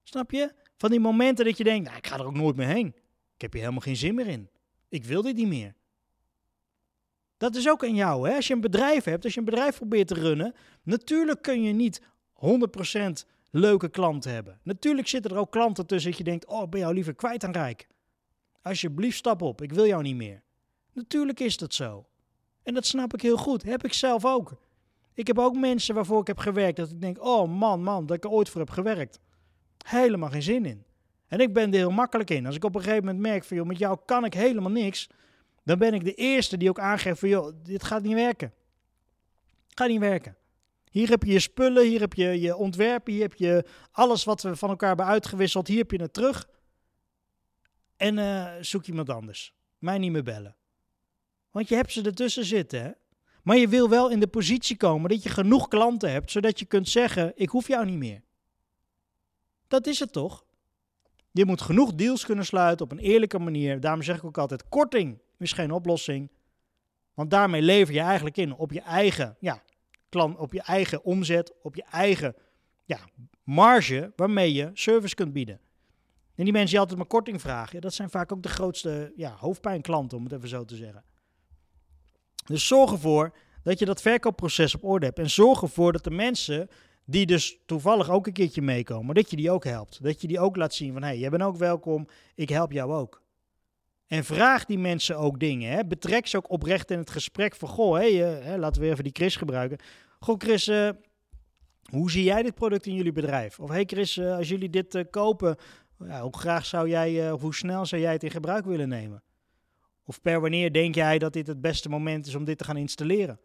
Snap 0.03 0.31
je? 0.31 0.53
Van 0.77 0.91
die 0.91 1.01
momenten 1.01 1.45
dat 1.45 1.57
je 1.57 1.65
denkt, 1.65 1.85
nou, 1.85 1.97
ik 1.97 2.07
ga 2.07 2.19
er 2.19 2.27
ook 2.27 2.37
nooit 2.37 2.57
meer 2.57 2.69
heen. 2.69 2.95
Ik 3.35 3.41
heb 3.41 3.53
hier 3.53 3.61
helemaal 3.61 3.83
geen 3.83 3.97
zin 3.97 4.15
meer 4.15 4.27
in. 4.27 4.51
Ik 4.89 5.05
wil 5.05 5.23
dit 5.23 5.37
niet 5.37 5.49
meer. 5.49 5.75
Dat 7.37 7.57
is 7.57 7.69
ook 7.69 7.85
aan 7.85 7.95
jou. 7.95 8.29
Hè? 8.29 8.35
Als 8.35 8.47
je 8.47 8.55
een 8.55 8.61
bedrijf 8.61 9.05
hebt, 9.05 9.25
als 9.25 9.33
je 9.35 9.38
een 9.38 9.45
bedrijf 9.45 9.76
probeert 9.76 10.09
te 10.09 10.14
runnen, 10.14 10.55
natuurlijk 10.83 11.43
kun 11.43 11.62
je 11.62 11.73
niet 11.73 12.00
100% 12.00 12.07
leuke 13.50 13.88
klanten 13.88 14.33
hebben. 14.33 14.59
Natuurlijk 14.62 15.09
zitten 15.09 15.31
er 15.31 15.37
ook 15.37 15.50
klanten 15.50 15.87
tussen 15.87 16.11
dat 16.11 16.19
je 16.19 16.25
denkt, 16.25 16.47
oh, 16.47 16.69
ben 16.69 16.81
jou 16.81 16.95
liever 16.95 17.14
kwijt 17.14 17.45
aan 17.45 17.53
Rijk. 17.53 17.88
Alsjeblieft, 18.62 19.17
stap 19.17 19.43
op, 19.43 19.62
ik 19.62 19.73
wil 19.73 19.87
jou 19.87 20.03
niet 20.03 20.17
meer. 20.17 20.43
Natuurlijk 20.93 21.41
is 21.41 21.57
dat 21.57 21.75
zo. 21.75 22.07
En 22.62 22.75
dat 22.75 22.87
snap 22.87 23.14
ik 23.14 23.21
heel 23.21 23.37
goed, 23.37 23.62
heb 23.62 23.85
ik 23.85 23.93
zelf 23.93 24.25
ook. 24.25 24.57
Ik 25.14 25.26
heb 25.26 25.38
ook 25.38 25.57
mensen 25.57 25.95
waarvoor 25.95 26.21
ik 26.21 26.26
heb 26.26 26.38
gewerkt, 26.38 26.76
dat 26.76 26.91
ik 26.91 27.00
denk, 27.00 27.25
oh 27.25 27.49
man, 27.49 27.83
man, 27.83 28.07
dat 28.07 28.17
ik 28.17 28.25
er 28.25 28.31
ooit 28.31 28.49
voor 28.49 28.61
heb 28.61 28.71
gewerkt. 28.71 29.21
Helemaal 29.87 30.31
geen 30.31 30.43
zin 30.43 30.64
in. 30.64 30.85
En 31.26 31.38
ik 31.38 31.53
ben 31.53 31.71
er 31.71 31.76
heel 31.76 31.91
makkelijk 31.91 32.31
in. 32.31 32.47
Als 32.47 32.57
ik 32.57 32.64
op 32.64 32.75
een 32.75 32.83
gegeven 32.83 33.05
moment 33.05 33.23
merk 33.23 33.45
van, 33.45 33.67
met 33.67 33.79
jou 33.79 33.99
kan 34.05 34.25
ik 34.25 34.35
helemaal 34.35 34.71
niks, 34.71 35.09
dan 35.64 35.78
ben 35.78 35.94
ik 35.94 36.04
de 36.04 36.14
eerste 36.14 36.56
die 36.56 36.68
ook 36.68 36.78
aangeeft 36.78 37.18
van, 37.18 37.28
joh, 37.28 37.52
dit 37.62 37.85
gaat 37.85 38.02
niet 38.02 38.14
werken. 38.14 38.52
Gaat 39.68 39.88
niet 39.88 40.00
werken. 40.00 40.37
Hier 40.90 41.09
heb 41.09 41.23
je 41.23 41.33
je 41.33 41.40
spullen, 41.40 41.87
hier 41.87 42.00
heb 42.00 42.12
je 42.12 42.40
je 42.40 42.56
ontwerpen, 42.56 43.12
hier 43.12 43.23
heb 43.23 43.35
je 43.35 43.64
alles 43.92 44.25
wat 44.25 44.42
we 44.42 44.56
van 44.56 44.68
elkaar 44.68 44.88
hebben 44.88 45.06
uitgewisseld, 45.06 45.68
hier 45.68 45.78
heb 45.78 45.90
je 45.90 46.02
het 46.02 46.12
terug. 46.12 46.49
En 47.97 48.16
uh, 48.16 48.52
zoek 48.61 48.87
iemand 48.87 49.11
anders. 49.11 49.54
Mij 49.78 49.99
niet 49.99 50.12
meer 50.12 50.23
bellen. 50.23 50.56
Want 51.50 51.68
je 51.68 51.75
hebt 51.75 51.92
ze 51.92 52.02
ertussen 52.02 52.44
zitten, 52.44 52.83
hè? 52.83 52.90
Maar 53.42 53.56
je 53.56 53.68
wil 53.68 53.88
wel 53.88 54.11
in 54.11 54.20
de 54.20 54.27
positie 54.27 54.77
komen 54.77 55.11
dat 55.11 55.22
je 55.22 55.29
genoeg 55.29 55.68
klanten 55.68 56.11
hebt, 56.11 56.31
zodat 56.31 56.59
je 56.59 56.64
kunt 56.64 56.88
zeggen: 56.88 57.33
Ik 57.35 57.48
hoef 57.48 57.68
jou 57.68 57.85
niet 57.85 57.98
meer. 57.98 58.22
Dat 59.68 59.87
is 59.87 59.98
het 59.98 60.12
toch? 60.12 60.44
Je 61.31 61.44
moet 61.44 61.61
genoeg 61.61 61.94
deals 61.94 62.24
kunnen 62.24 62.44
sluiten 62.44 62.85
op 62.85 62.92
een 62.92 62.98
eerlijke 62.98 63.38
manier. 63.38 63.81
Daarom 63.81 64.03
zeg 64.03 64.16
ik 64.16 64.24
ook 64.24 64.38
altijd: 64.38 64.68
korting 64.68 65.20
is 65.44 65.52
geen 65.52 65.72
oplossing. 65.72 66.30
Want 67.14 67.30
daarmee 67.30 67.62
lever 67.62 67.94
je 67.94 68.00
eigenlijk 68.00 68.37
in 68.37 68.54
op 68.54 68.72
je 68.72 68.80
eigen, 68.80 69.37
ja, 69.40 69.62
klant, 70.09 70.38
op 70.38 70.52
je 70.52 70.62
eigen 70.62 71.04
omzet, 71.04 71.52
op 71.62 71.74
je 71.74 71.85
eigen 71.90 72.35
ja, 72.85 72.98
marge 73.42 74.12
waarmee 74.16 74.52
je 74.52 74.70
service 74.72 75.14
kunt 75.14 75.33
bieden. 75.33 75.61
En 76.35 76.44
die 76.44 76.52
mensen 76.52 76.70
die 76.70 76.78
altijd 76.78 76.98
maar 76.98 77.07
korting 77.07 77.40
vragen, 77.40 77.80
dat 77.80 77.94
zijn 77.94 78.11
vaak 78.11 78.33
ook 78.33 78.42
de 78.42 78.48
grootste 78.48 79.12
ja, 79.16 79.37
hoofdpijnklanten, 79.38 80.18
om 80.18 80.24
het 80.24 80.33
even 80.33 80.48
zo 80.48 80.64
te 80.64 80.76
zeggen. 80.76 81.04
Dus 82.44 82.66
zorg 82.66 82.92
ervoor 82.92 83.37
dat 83.62 83.78
je 83.78 83.85
dat 83.85 84.00
verkoopproces 84.00 84.74
op 84.74 84.85
orde 84.85 85.07
hebt. 85.07 85.18
En 85.18 85.30
zorg 85.30 85.62
ervoor 85.62 85.92
dat 85.92 86.04
de 86.04 86.11
mensen 86.11 86.68
die 87.04 87.26
dus 87.26 87.59
toevallig 87.66 88.11
ook 88.11 88.26
een 88.26 88.33
keertje 88.33 88.62
meekomen, 88.62 89.14
dat 89.14 89.30
je 89.30 89.37
die 89.37 89.50
ook 89.50 89.64
helpt. 89.64 90.02
Dat 90.02 90.20
je 90.20 90.28
die 90.28 90.40
ook 90.40 90.57
laat 90.57 90.74
zien 90.74 90.92
van, 90.92 91.02
hé, 91.02 91.09
hey, 91.09 91.18
jij 91.18 91.30
bent 91.30 91.42
ook 91.42 91.57
welkom, 91.57 92.09
ik 92.35 92.48
help 92.48 92.72
jou 92.72 92.92
ook. 92.92 93.22
En 94.14 94.24
vraag 94.24 94.64
die 94.64 94.79
mensen 94.79 95.18
ook 95.18 95.40
dingen. 95.40 95.70
Hè? 95.70 95.85
Betrek 95.85 96.27
ze 96.27 96.37
ook 96.37 96.50
oprecht 96.50 96.90
in 96.90 96.98
het 96.98 97.11
gesprek 97.11 97.55
van, 97.55 97.68
goh, 97.68 97.94
hey, 97.94 98.42
uh, 98.53 98.59
laten 98.59 98.83
we 98.83 98.88
even 98.88 99.05
die 99.05 99.12
Chris 99.12 99.37
gebruiken. 99.37 99.79
Goh 100.18 100.38
Chris, 100.38 100.68
uh, 100.68 100.88
hoe 101.90 102.11
zie 102.11 102.24
jij 102.24 102.42
dit 102.42 102.55
product 102.55 102.87
in 102.87 102.94
jullie 102.94 103.12
bedrijf? 103.12 103.61
Of 103.61 103.70
hey 103.70 103.85
Chris, 103.85 104.16
uh, 104.16 104.37
als 104.37 104.48
jullie 104.48 104.70
dit 104.70 105.05
kopen, 105.11 105.57
ja, 105.98 106.22
hoe 106.22 106.38
graag 106.38 106.66
zou 106.66 106.88
jij, 106.88 107.33
of 107.33 107.40
hoe 107.40 107.55
snel 107.55 107.87
zou 107.87 108.03
jij 108.03 108.12
het 108.12 108.22
in 108.22 108.31
gebruik 108.31 108.64
willen 108.64 108.88
nemen? 108.88 109.22
Of 110.05 110.20
per 110.20 110.40
wanneer 110.40 110.72
denk 110.72 110.94
jij 110.94 111.18
dat 111.18 111.33
dit 111.33 111.46
het 111.46 111.61
beste 111.61 111.88
moment 111.88 112.27
is 112.27 112.35
om 112.35 112.44
dit 112.44 112.59
te 112.59 112.64
gaan 112.64 112.77
installeren? 112.77 113.40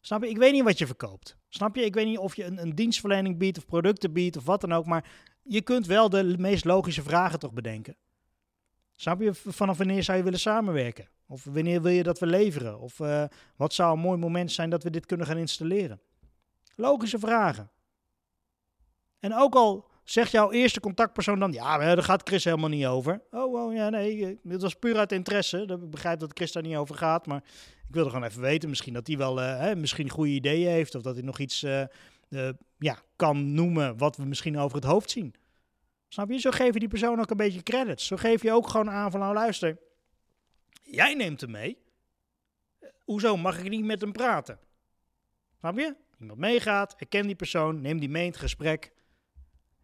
Snap 0.00 0.22
je? 0.22 0.28
Ik 0.28 0.38
weet 0.38 0.52
niet 0.52 0.64
wat 0.64 0.78
je 0.78 0.86
verkoopt. 0.86 1.36
Snap 1.48 1.76
je? 1.76 1.84
Ik 1.84 1.94
weet 1.94 2.06
niet 2.06 2.18
of 2.18 2.36
je 2.36 2.44
een, 2.44 2.62
een 2.62 2.74
dienstverlening 2.74 3.38
biedt 3.38 3.58
of 3.58 3.66
producten 3.66 4.12
biedt 4.12 4.36
of 4.36 4.44
wat 4.44 4.60
dan 4.60 4.72
ook. 4.72 4.86
Maar 4.86 5.10
je 5.42 5.62
kunt 5.62 5.86
wel 5.86 6.08
de 6.08 6.34
meest 6.38 6.64
logische 6.64 7.02
vragen 7.02 7.38
toch 7.38 7.52
bedenken. 7.52 7.96
Snap 8.96 9.20
je? 9.20 9.34
Vanaf 9.34 9.78
wanneer 9.78 10.02
zou 10.02 10.18
je 10.18 10.24
willen 10.24 10.40
samenwerken? 10.40 11.08
Of 11.26 11.44
wanneer 11.44 11.82
wil 11.82 11.92
je 11.92 12.02
dat 12.02 12.18
we 12.18 12.26
leveren? 12.26 12.80
Of 12.80 12.98
uh, 12.98 13.24
wat 13.56 13.72
zou 13.72 13.92
een 13.92 14.02
mooi 14.02 14.18
moment 14.18 14.52
zijn 14.52 14.70
dat 14.70 14.82
we 14.82 14.90
dit 14.90 15.06
kunnen 15.06 15.26
gaan 15.26 15.36
installeren? 15.36 16.00
Logische 16.74 17.18
vragen. 17.18 17.70
En 19.20 19.34
ook 19.34 19.54
al 19.54 19.90
Zegt 20.04 20.30
jouw 20.30 20.50
eerste 20.50 20.80
contactpersoon 20.80 21.38
dan, 21.38 21.52
ja, 21.52 21.78
daar 21.78 22.02
gaat 22.02 22.28
Chris 22.28 22.44
helemaal 22.44 22.68
niet 22.68 22.86
over. 22.86 23.22
Oh, 23.30 23.54
oh 23.54 23.74
ja, 23.74 23.88
nee, 23.88 24.26
eh, 24.26 24.36
dit 24.42 24.62
was 24.62 24.74
puur 24.74 24.96
uit 24.96 25.12
interesse. 25.12 25.62
Ik 25.62 25.90
begrijp 25.90 26.20
dat 26.20 26.30
Chris 26.34 26.52
daar 26.52 26.62
niet 26.62 26.76
over 26.76 26.94
gaat, 26.94 27.26
maar 27.26 27.42
ik 27.88 27.94
wilde 27.94 28.10
gewoon 28.10 28.24
even 28.24 28.40
weten, 28.40 28.68
misschien 28.68 28.92
dat 28.92 29.06
hij 29.06 29.16
wel 29.16 29.40
uh, 29.40 29.58
hè, 29.58 29.76
misschien 29.76 30.10
goede 30.10 30.30
ideeën 30.30 30.68
heeft 30.68 30.94
of 30.94 31.02
dat 31.02 31.14
hij 31.14 31.24
nog 31.24 31.38
iets 31.38 31.60
ja, 32.78 32.98
kan 33.16 33.54
noemen 33.54 33.98
wat 33.98 34.16
we 34.16 34.24
misschien 34.24 34.58
over 34.58 34.76
het 34.76 34.86
hoofd 34.86 35.10
zien. 35.10 35.34
Snap 36.12 36.30
je? 36.30 36.38
Zo 36.38 36.50
geef 36.50 36.72
je 36.72 36.78
die 36.78 36.88
persoon 36.88 37.20
ook 37.20 37.30
een 37.30 37.36
beetje 37.36 37.62
credits. 37.62 38.06
Zo 38.06 38.16
geef 38.16 38.42
je 38.42 38.52
ook 38.52 38.68
gewoon 38.68 38.90
aan 38.90 39.10
van, 39.10 39.20
nou 39.20 39.34
luister, 39.34 39.78
jij 40.82 41.14
neemt 41.14 41.40
hem 41.40 41.50
mee. 41.50 41.78
Hoezo 43.04 43.36
mag 43.36 43.58
ik 43.58 43.68
niet 43.68 43.84
met 43.84 44.00
hem 44.00 44.12
praten? 44.12 44.58
Snap 45.58 45.78
je? 45.78 45.96
Iemand 46.20 46.38
meegaat, 46.38 46.94
herken 46.96 47.26
die 47.26 47.34
persoon, 47.34 47.80
neem 47.80 47.98
die 48.00 48.08
mee 48.08 48.24
in 48.24 48.30
het 48.30 48.38
gesprek. 48.38 48.92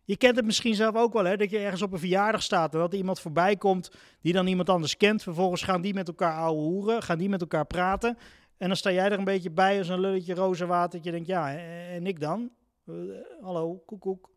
Je 0.04 0.16
kent 0.16 0.36
het 0.36 0.44
misschien 0.44 0.74
zelf 0.74 0.94
ook 0.94 1.12
wel, 1.12 1.24
hè? 1.24 1.36
Dat 1.36 1.50
je 1.50 1.58
ergens 1.58 1.82
op 1.82 1.92
een 1.92 1.98
verjaardag 1.98 2.42
staat 2.42 2.74
en 2.74 2.80
dat 2.80 2.92
er 2.92 2.98
iemand 2.98 3.20
voorbij 3.20 3.56
komt 3.56 3.90
die 4.20 4.32
dan 4.32 4.46
iemand 4.46 4.68
anders 4.68 4.96
kent. 4.96 5.22
Vervolgens 5.22 5.62
gaan 5.62 5.80
die 5.80 5.94
met 5.94 6.08
elkaar 6.08 6.36
ouwe 6.36 6.60
hoeren, 6.60 7.02
gaan 7.02 7.18
die 7.18 7.28
met 7.28 7.40
elkaar 7.40 7.66
praten. 7.66 8.18
En 8.56 8.66
dan 8.66 8.76
sta 8.76 8.90
jij 8.90 9.04
er 9.04 9.18
een 9.18 9.24
beetje 9.24 9.50
bij 9.50 9.78
als 9.78 9.88
een 9.88 10.00
lulletje 10.00 10.34
rozenwater. 10.34 10.90
Dat 10.90 11.04
je 11.04 11.10
denkt, 11.10 11.26
ja, 11.26 11.56
en 11.88 12.06
ik 12.06 12.20
dan? 12.20 12.50
Uh, 12.84 13.16
hallo, 13.40 13.82
koekoek. 13.86 14.36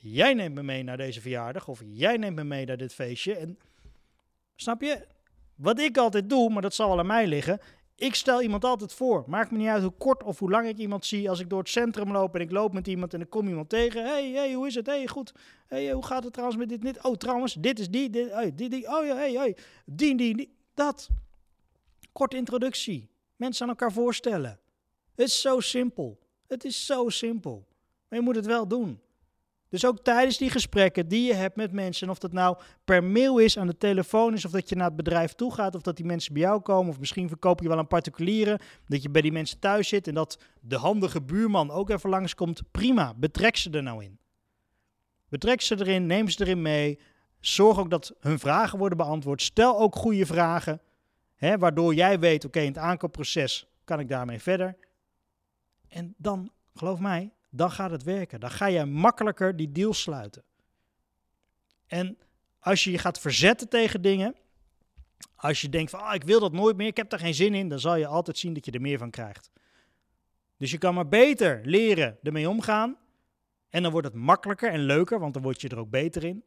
Jij 0.00 0.34
neemt 0.34 0.54
me 0.54 0.62
mee 0.62 0.82
naar 0.82 0.96
deze 0.96 1.20
verjaardag 1.20 1.68
of 1.68 1.82
jij 1.86 2.16
neemt 2.16 2.36
me 2.36 2.44
mee 2.44 2.66
naar 2.66 2.76
dit 2.76 2.94
feestje. 2.94 3.34
En 3.34 3.58
snap 4.56 4.82
je? 4.82 5.06
Wat 5.54 5.78
ik 5.78 5.96
altijd 5.96 6.30
doe, 6.30 6.50
maar 6.50 6.62
dat 6.62 6.74
zal 6.74 6.88
wel 6.88 6.98
aan 6.98 7.06
mij 7.06 7.26
liggen, 7.26 7.60
ik 7.98 8.14
stel 8.14 8.42
iemand 8.42 8.64
altijd 8.64 8.92
voor. 8.92 9.24
Maakt 9.26 9.50
me 9.50 9.58
niet 9.58 9.68
uit 9.68 9.82
hoe 9.82 9.92
kort 9.98 10.22
of 10.22 10.38
hoe 10.38 10.50
lang 10.50 10.68
ik 10.68 10.78
iemand 10.78 11.06
zie. 11.06 11.30
Als 11.30 11.40
ik 11.40 11.50
door 11.50 11.58
het 11.58 11.68
centrum 11.68 12.12
loop 12.12 12.34
en 12.34 12.40
ik 12.40 12.50
loop 12.50 12.72
met 12.72 12.86
iemand 12.86 13.14
en 13.14 13.20
ik 13.20 13.30
kom 13.30 13.48
iemand 13.48 13.68
tegen. 13.68 14.04
hey, 14.04 14.30
hey, 14.30 14.52
hoe 14.52 14.66
is 14.66 14.74
het? 14.74 14.86
hey, 14.86 15.06
goed. 15.06 15.32
hey, 15.66 15.92
hoe 15.92 16.04
gaat 16.04 16.24
het 16.24 16.32
trouwens 16.32 16.58
met 16.58 16.68
dit? 16.68 16.82
dit? 16.82 17.04
Oh, 17.04 17.14
trouwens, 17.14 17.54
dit 17.54 17.78
is 17.78 17.90
die. 17.90 18.10
Dit, 18.10 18.58
die, 18.58 18.68
die. 18.68 18.96
Oh 18.96 19.06
ja, 19.06 19.14
hey, 19.14 19.32
hey. 19.32 19.56
Die, 19.84 20.16
die. 20.16 20.56
Dat. 20.74 21.08
Korte 22.12 22.36
introductie. 22.36 23.10
Mensen 23.36 23.62
aan 23.62 23.68
elkaar 23.68 23.92
voorstellen. 23.92 24.60
Het 25.14 25.26
is 25.26 25.40
zo 25.40 25.60
simpel. 25.60 26.18
Het 26.46 26.64
is 26.64 26.86
zo 26.86 27.08
simpel. 27.08 27.66
Maar 28.08 28.18
je 28.18 28.24
moet 28.24 28.36
het 28.36 28.46
wel 28.46 28.68
doen. 28.68 29.00
Dus 29.68 29.86
ook 29.86 30.04
tijdens 30.04 30.38
die 30.38 30.50
gesprekken 30.50 31.08
die 31.08 31.26
je 31.26 31.34
hebt 31.34 31.56
met 31.56 31.72
mensen, 31.72 32.10
of 32.10 32.18
dat 32.18 32.32
nou 32.32 32.58
per 32.84 33.04
mail 33.04 33.38
is, 33.38 33.58
aan 33.58 33.66
de 33.66 33.76
telefoon 33.76 34.34
is, 34.34 34.44
of 34.44 34.50
dat 34.50 34.68
je 34.68 34.74
naar 34.74 34.86
het 34.86 34.96
bedrijf 34.96 35.32
toe 35.32 35.54
gaat, 35.54 35.74
of 35.74 35.82
dat 35.82 35.96
die 35.96 36.06
mensen 36.06 36.32
bij 36.32 36.42
jou 36.42 36.60
komen, 36.60 36.90
of 36.90 36.98
misschien 36.98 37.28
verkoop 37.28 37.60
je 37.60 37.68
wel 37.68 37.78
een 37.78 37.86
particuliere, 37.86 38.60
dat 38.86 39.02
je 39.02 39.10
bij 39.10 39.22
die 39.22 39.32
mensen 39.32 39.58
thuis 39.58 39.88
zit 39.88 40.08
en 40.08 40.14
dat 40.14 40.38
de 40.60 40.76
handige 40.76 41.22
buurman 41.22 41.70
ook 41.70 41.90
even 41.90 42.10
langskomt. 42.10 42.62
Prima, 42.70 43.14
betrek 43.14 43.56
ze 43.56 43.70
er 43.70 43.82
nou 43.82 44.04
in. 44.04 44.18
Betrek 45.28 45.60
ze 45.60 45.78
erin, 45.78 46.06
neem 46.06 46.28
ze 46.28 46.42
erin 46.42 46.62
mee. 46.62 46.98
Zorg 47.40 47.78
ook 47.78 47.90
dat 47.90 48.14
hun 48.20 48.38
vragen 48.38 48.78
worden 48.78 48.98
beantwoord. 48.98 49.42
Stel 49.42 49.78
ook 49.78 49.96
goede 49.96 50.26
vragen, 50.26 50.80
hè, 51.34 51.58
waardoor 51.58 51.94
jij 51.94 52.18
weet, 52.18 52.44
oké, 52.44 52.60
in 52.60 52.66
het 52.66 52.78
aankoopproces 52.78 53.68
kan 53.84 54.00
ik 54.00 54.08
daarmee 54.08 54.40
verder. 54.40 54.76
En 55.88 56.14
dan, 56.16 56.50
geloof 56.74 56.98
mij, 56.98 57.32
dan 57.50 57.70
gaat 57.70 57.90
het 57.90 58.02
werken. 58.02 58.40
Dan 58.40 58.50
ga 58.50 58.66
je 58.66 58.84
makkelijker 58.84 59.56
die 59.56 59.72
deal 59.72 59.94
sluiten. 59.94 60.42
En 61.86 62.18
als 62.58 62.84
je 62.84 62.90
je 62.90 62.98
gaat 62.98 63.20
verzetten 63.20 63.68
tegen 63.68 64.02
dingen, 64.02 64.34
als 65.34 65.60
je 65.60 65.68
denkt 65.68 65.90
van 65.90 66.00
ah, 66.00 66.14
ik 66.14 66.24
wil 66.24 66.40
dat 66.40 66.52
nooit 66.52 66.76
meer, 66.76 66.86
ik 66.86 66.96
heb 66.96 67.10
daar 67.10 67.18
geen 67.18 67.34
zin 67.34 67.54
in, 67.54 67.68
dan 67.68 67.80
zal 67.80 67.96
je 67.96 68.06
altijd 68.06 68.38
zien 68.38 68.54
dat 68.54 68.64
je 68.64 68.70
er 68.70 68.80
meer 68.80 68.98
van 68.98 69.10
krijgt. 69.10 69.50
Dus 70.56 70.70
je 70.70 70.78
kan 70.78 70.94
maar 70.94 71.08
beter 71.08 71.60
leren 71.64 72.18
ermee 72.22 72.48
omgaan. 72.48 72.96
En 73.70 73.82
dan 73.82 73.92
wordt 73.92 74.06
het 74.06 74.16
makkelijker 74.16 74.70
en 74.70 74.80
leuker, 74.80 75.18
want 75.18 75.34
dan 75.34 75.42
word 75.42 75.60
je 75.60 75.68
er 75.68 75.78
ook 75.78 75.90
beter 75.90 76.24
in. 76.24 76.44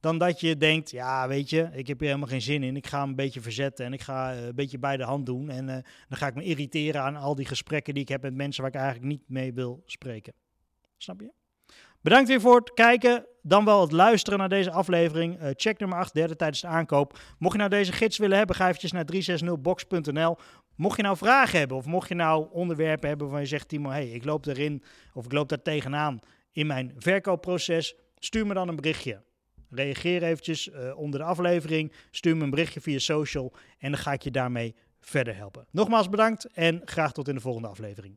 Dan 0.00 0.18
dat 0.18 0.40
je 0.40 0.56
denkt, 0.56 0.90
ja, 0.90 1.28
weet 1.28 1.50
je, 1.50 1.68
ik 1.72 1.86
heb 1.86 1.98
hier 1.98 2.08
helemaal 2.08 2.28
geen 2.28 2.42
zin 2.42 2.62
in. 2.62 2.76
Ik 2.76 2.86
ga 2.86 3.00
hem 3.00 3.08
een 3.08 3.14
beetje 3.14 3.40
verzetten 3.40 3.86
en 3.86 3.92
ik 3.92 4.00
ga 4.00 4.32
eh, 4.32 4.46
een 4.46 4.54
beetje 4.54 4.78
bij 4.78 4.96
de 4.96 5.02
hand 5.02 5.26
doen. 5.26 5.50
En 5.50 5.68
uh, 5.68 5.74
dan 6.08 6.18
ga 6.18 6.26
ik 6.26 6.34
me 6.34 6.42
irriteren 6.42 7.02
aan 7.02 7.16
al 7.16 7.34
die 7.34 7.46
gesprekken 7.46 7.94
die 7.94 8.02
ik 8.02 8.08
heb 8.08 8.22
met 8.22 8.34
mensen 8.34 8.62
waar 8.62 8.70
ik 8.70 8.76
eigenlijk 8.76 9.06
niet 9.06 9.22
mee 9.26 9.52
wil 9.52 9.82
spreken. 9.86 10.32
Snap 10.96 11.20
je? 11.20 11.32
Bedankt 12.00 12.28
weer 12.28 12.40
voor 12.40 12.56
het 12.56 12.74
kijken, 12.74 13.26
dan 13.42 13.64
wel 13.64 13.80
het 13.80 13.92
luisteren 13.92 14.38
naar 14.38 14.48
deze 14.48 14.70
aflevering. 14.70 15.42
Uh, 15.42 15.48
check 15.54 15.78
nummer 15.78 15.98
8, 15.98 16.14
derde 16.14 16.36
tijdens 16.36 16.60
de 16.60 16.66
aankoop. 16.66 17.18
Mocht 17.38 17.52
je 17.52 17.58
nou 17.58 17.70
deze 17.70 17.92
gids 17.92 18.18
willen 18.18 18.38
hebben, 18.38 18.56
ga 18.56 18.66
eventjes 18.68 18.92
naar 18.92 19.04
360box.nl. 19.14 20.36
Mocht 20.76 20.96
je 20.96 21.02
nou 21.02 21.16
vragen 21.16 21.58
hebben 21.58 21.76
of 21.76 21.86
mocht 21.86 22.08
je 22.08 22.14
nou 22.14 22.48
onderwerpen 22.50 23.08
hebben 23.08 23.26
waarvan 23.26 23.44
je 23.44 23.50
zegt, 23.50 23.68
Timo, 23.68 23.90
hey, 23.90 24.08
ik 24.08 24.24
loop 24.24 24.46
erin 24.46 24.82
of 25.12 25.24
ik 25.24 25.32
loop 25.32 25.48
daar 25.48 25.62
tegenaan 25.62 26.20
in 26.52 26.66
mijn 26.66 26.92
verkoopproces, 26.96 27.94
stuur 28.18 28.46
me 28.46 28.54
dan 28.54 28.68
een 28.68 28.76
berichtje. 28.76 29.22
Reageer 29.70 30.22
eventjes 30.22 30.68
uh, 30.68 30.98
onder 30.98 31.20
de 31.20 31.26
aflevering. 31.26 31.92
Stuur 32.10 32.36
me 32.36 32.44
een 32.44 32.50
berichtje 32.50 32.80
via 32.80 32.98
social 32.98 33.52
en 33.78 33.90
dan 33.90 34.00
ga 34.00 34.12
ik 34.12 34.22
je 34.22 34.30
daarmee 34.30 34.74
verder 35.00 35.36
helpen. 35.36 35.66
Nogmaals 35.70 36.08
bedankt 36.08 36.44
en 36.44 36.82
graag 36.84 37.12
tot 37.12 37.28
in 37.28 37.34
de 37.34 37.40
volgende 37.40 37.68
aflevering. 37.68 38.16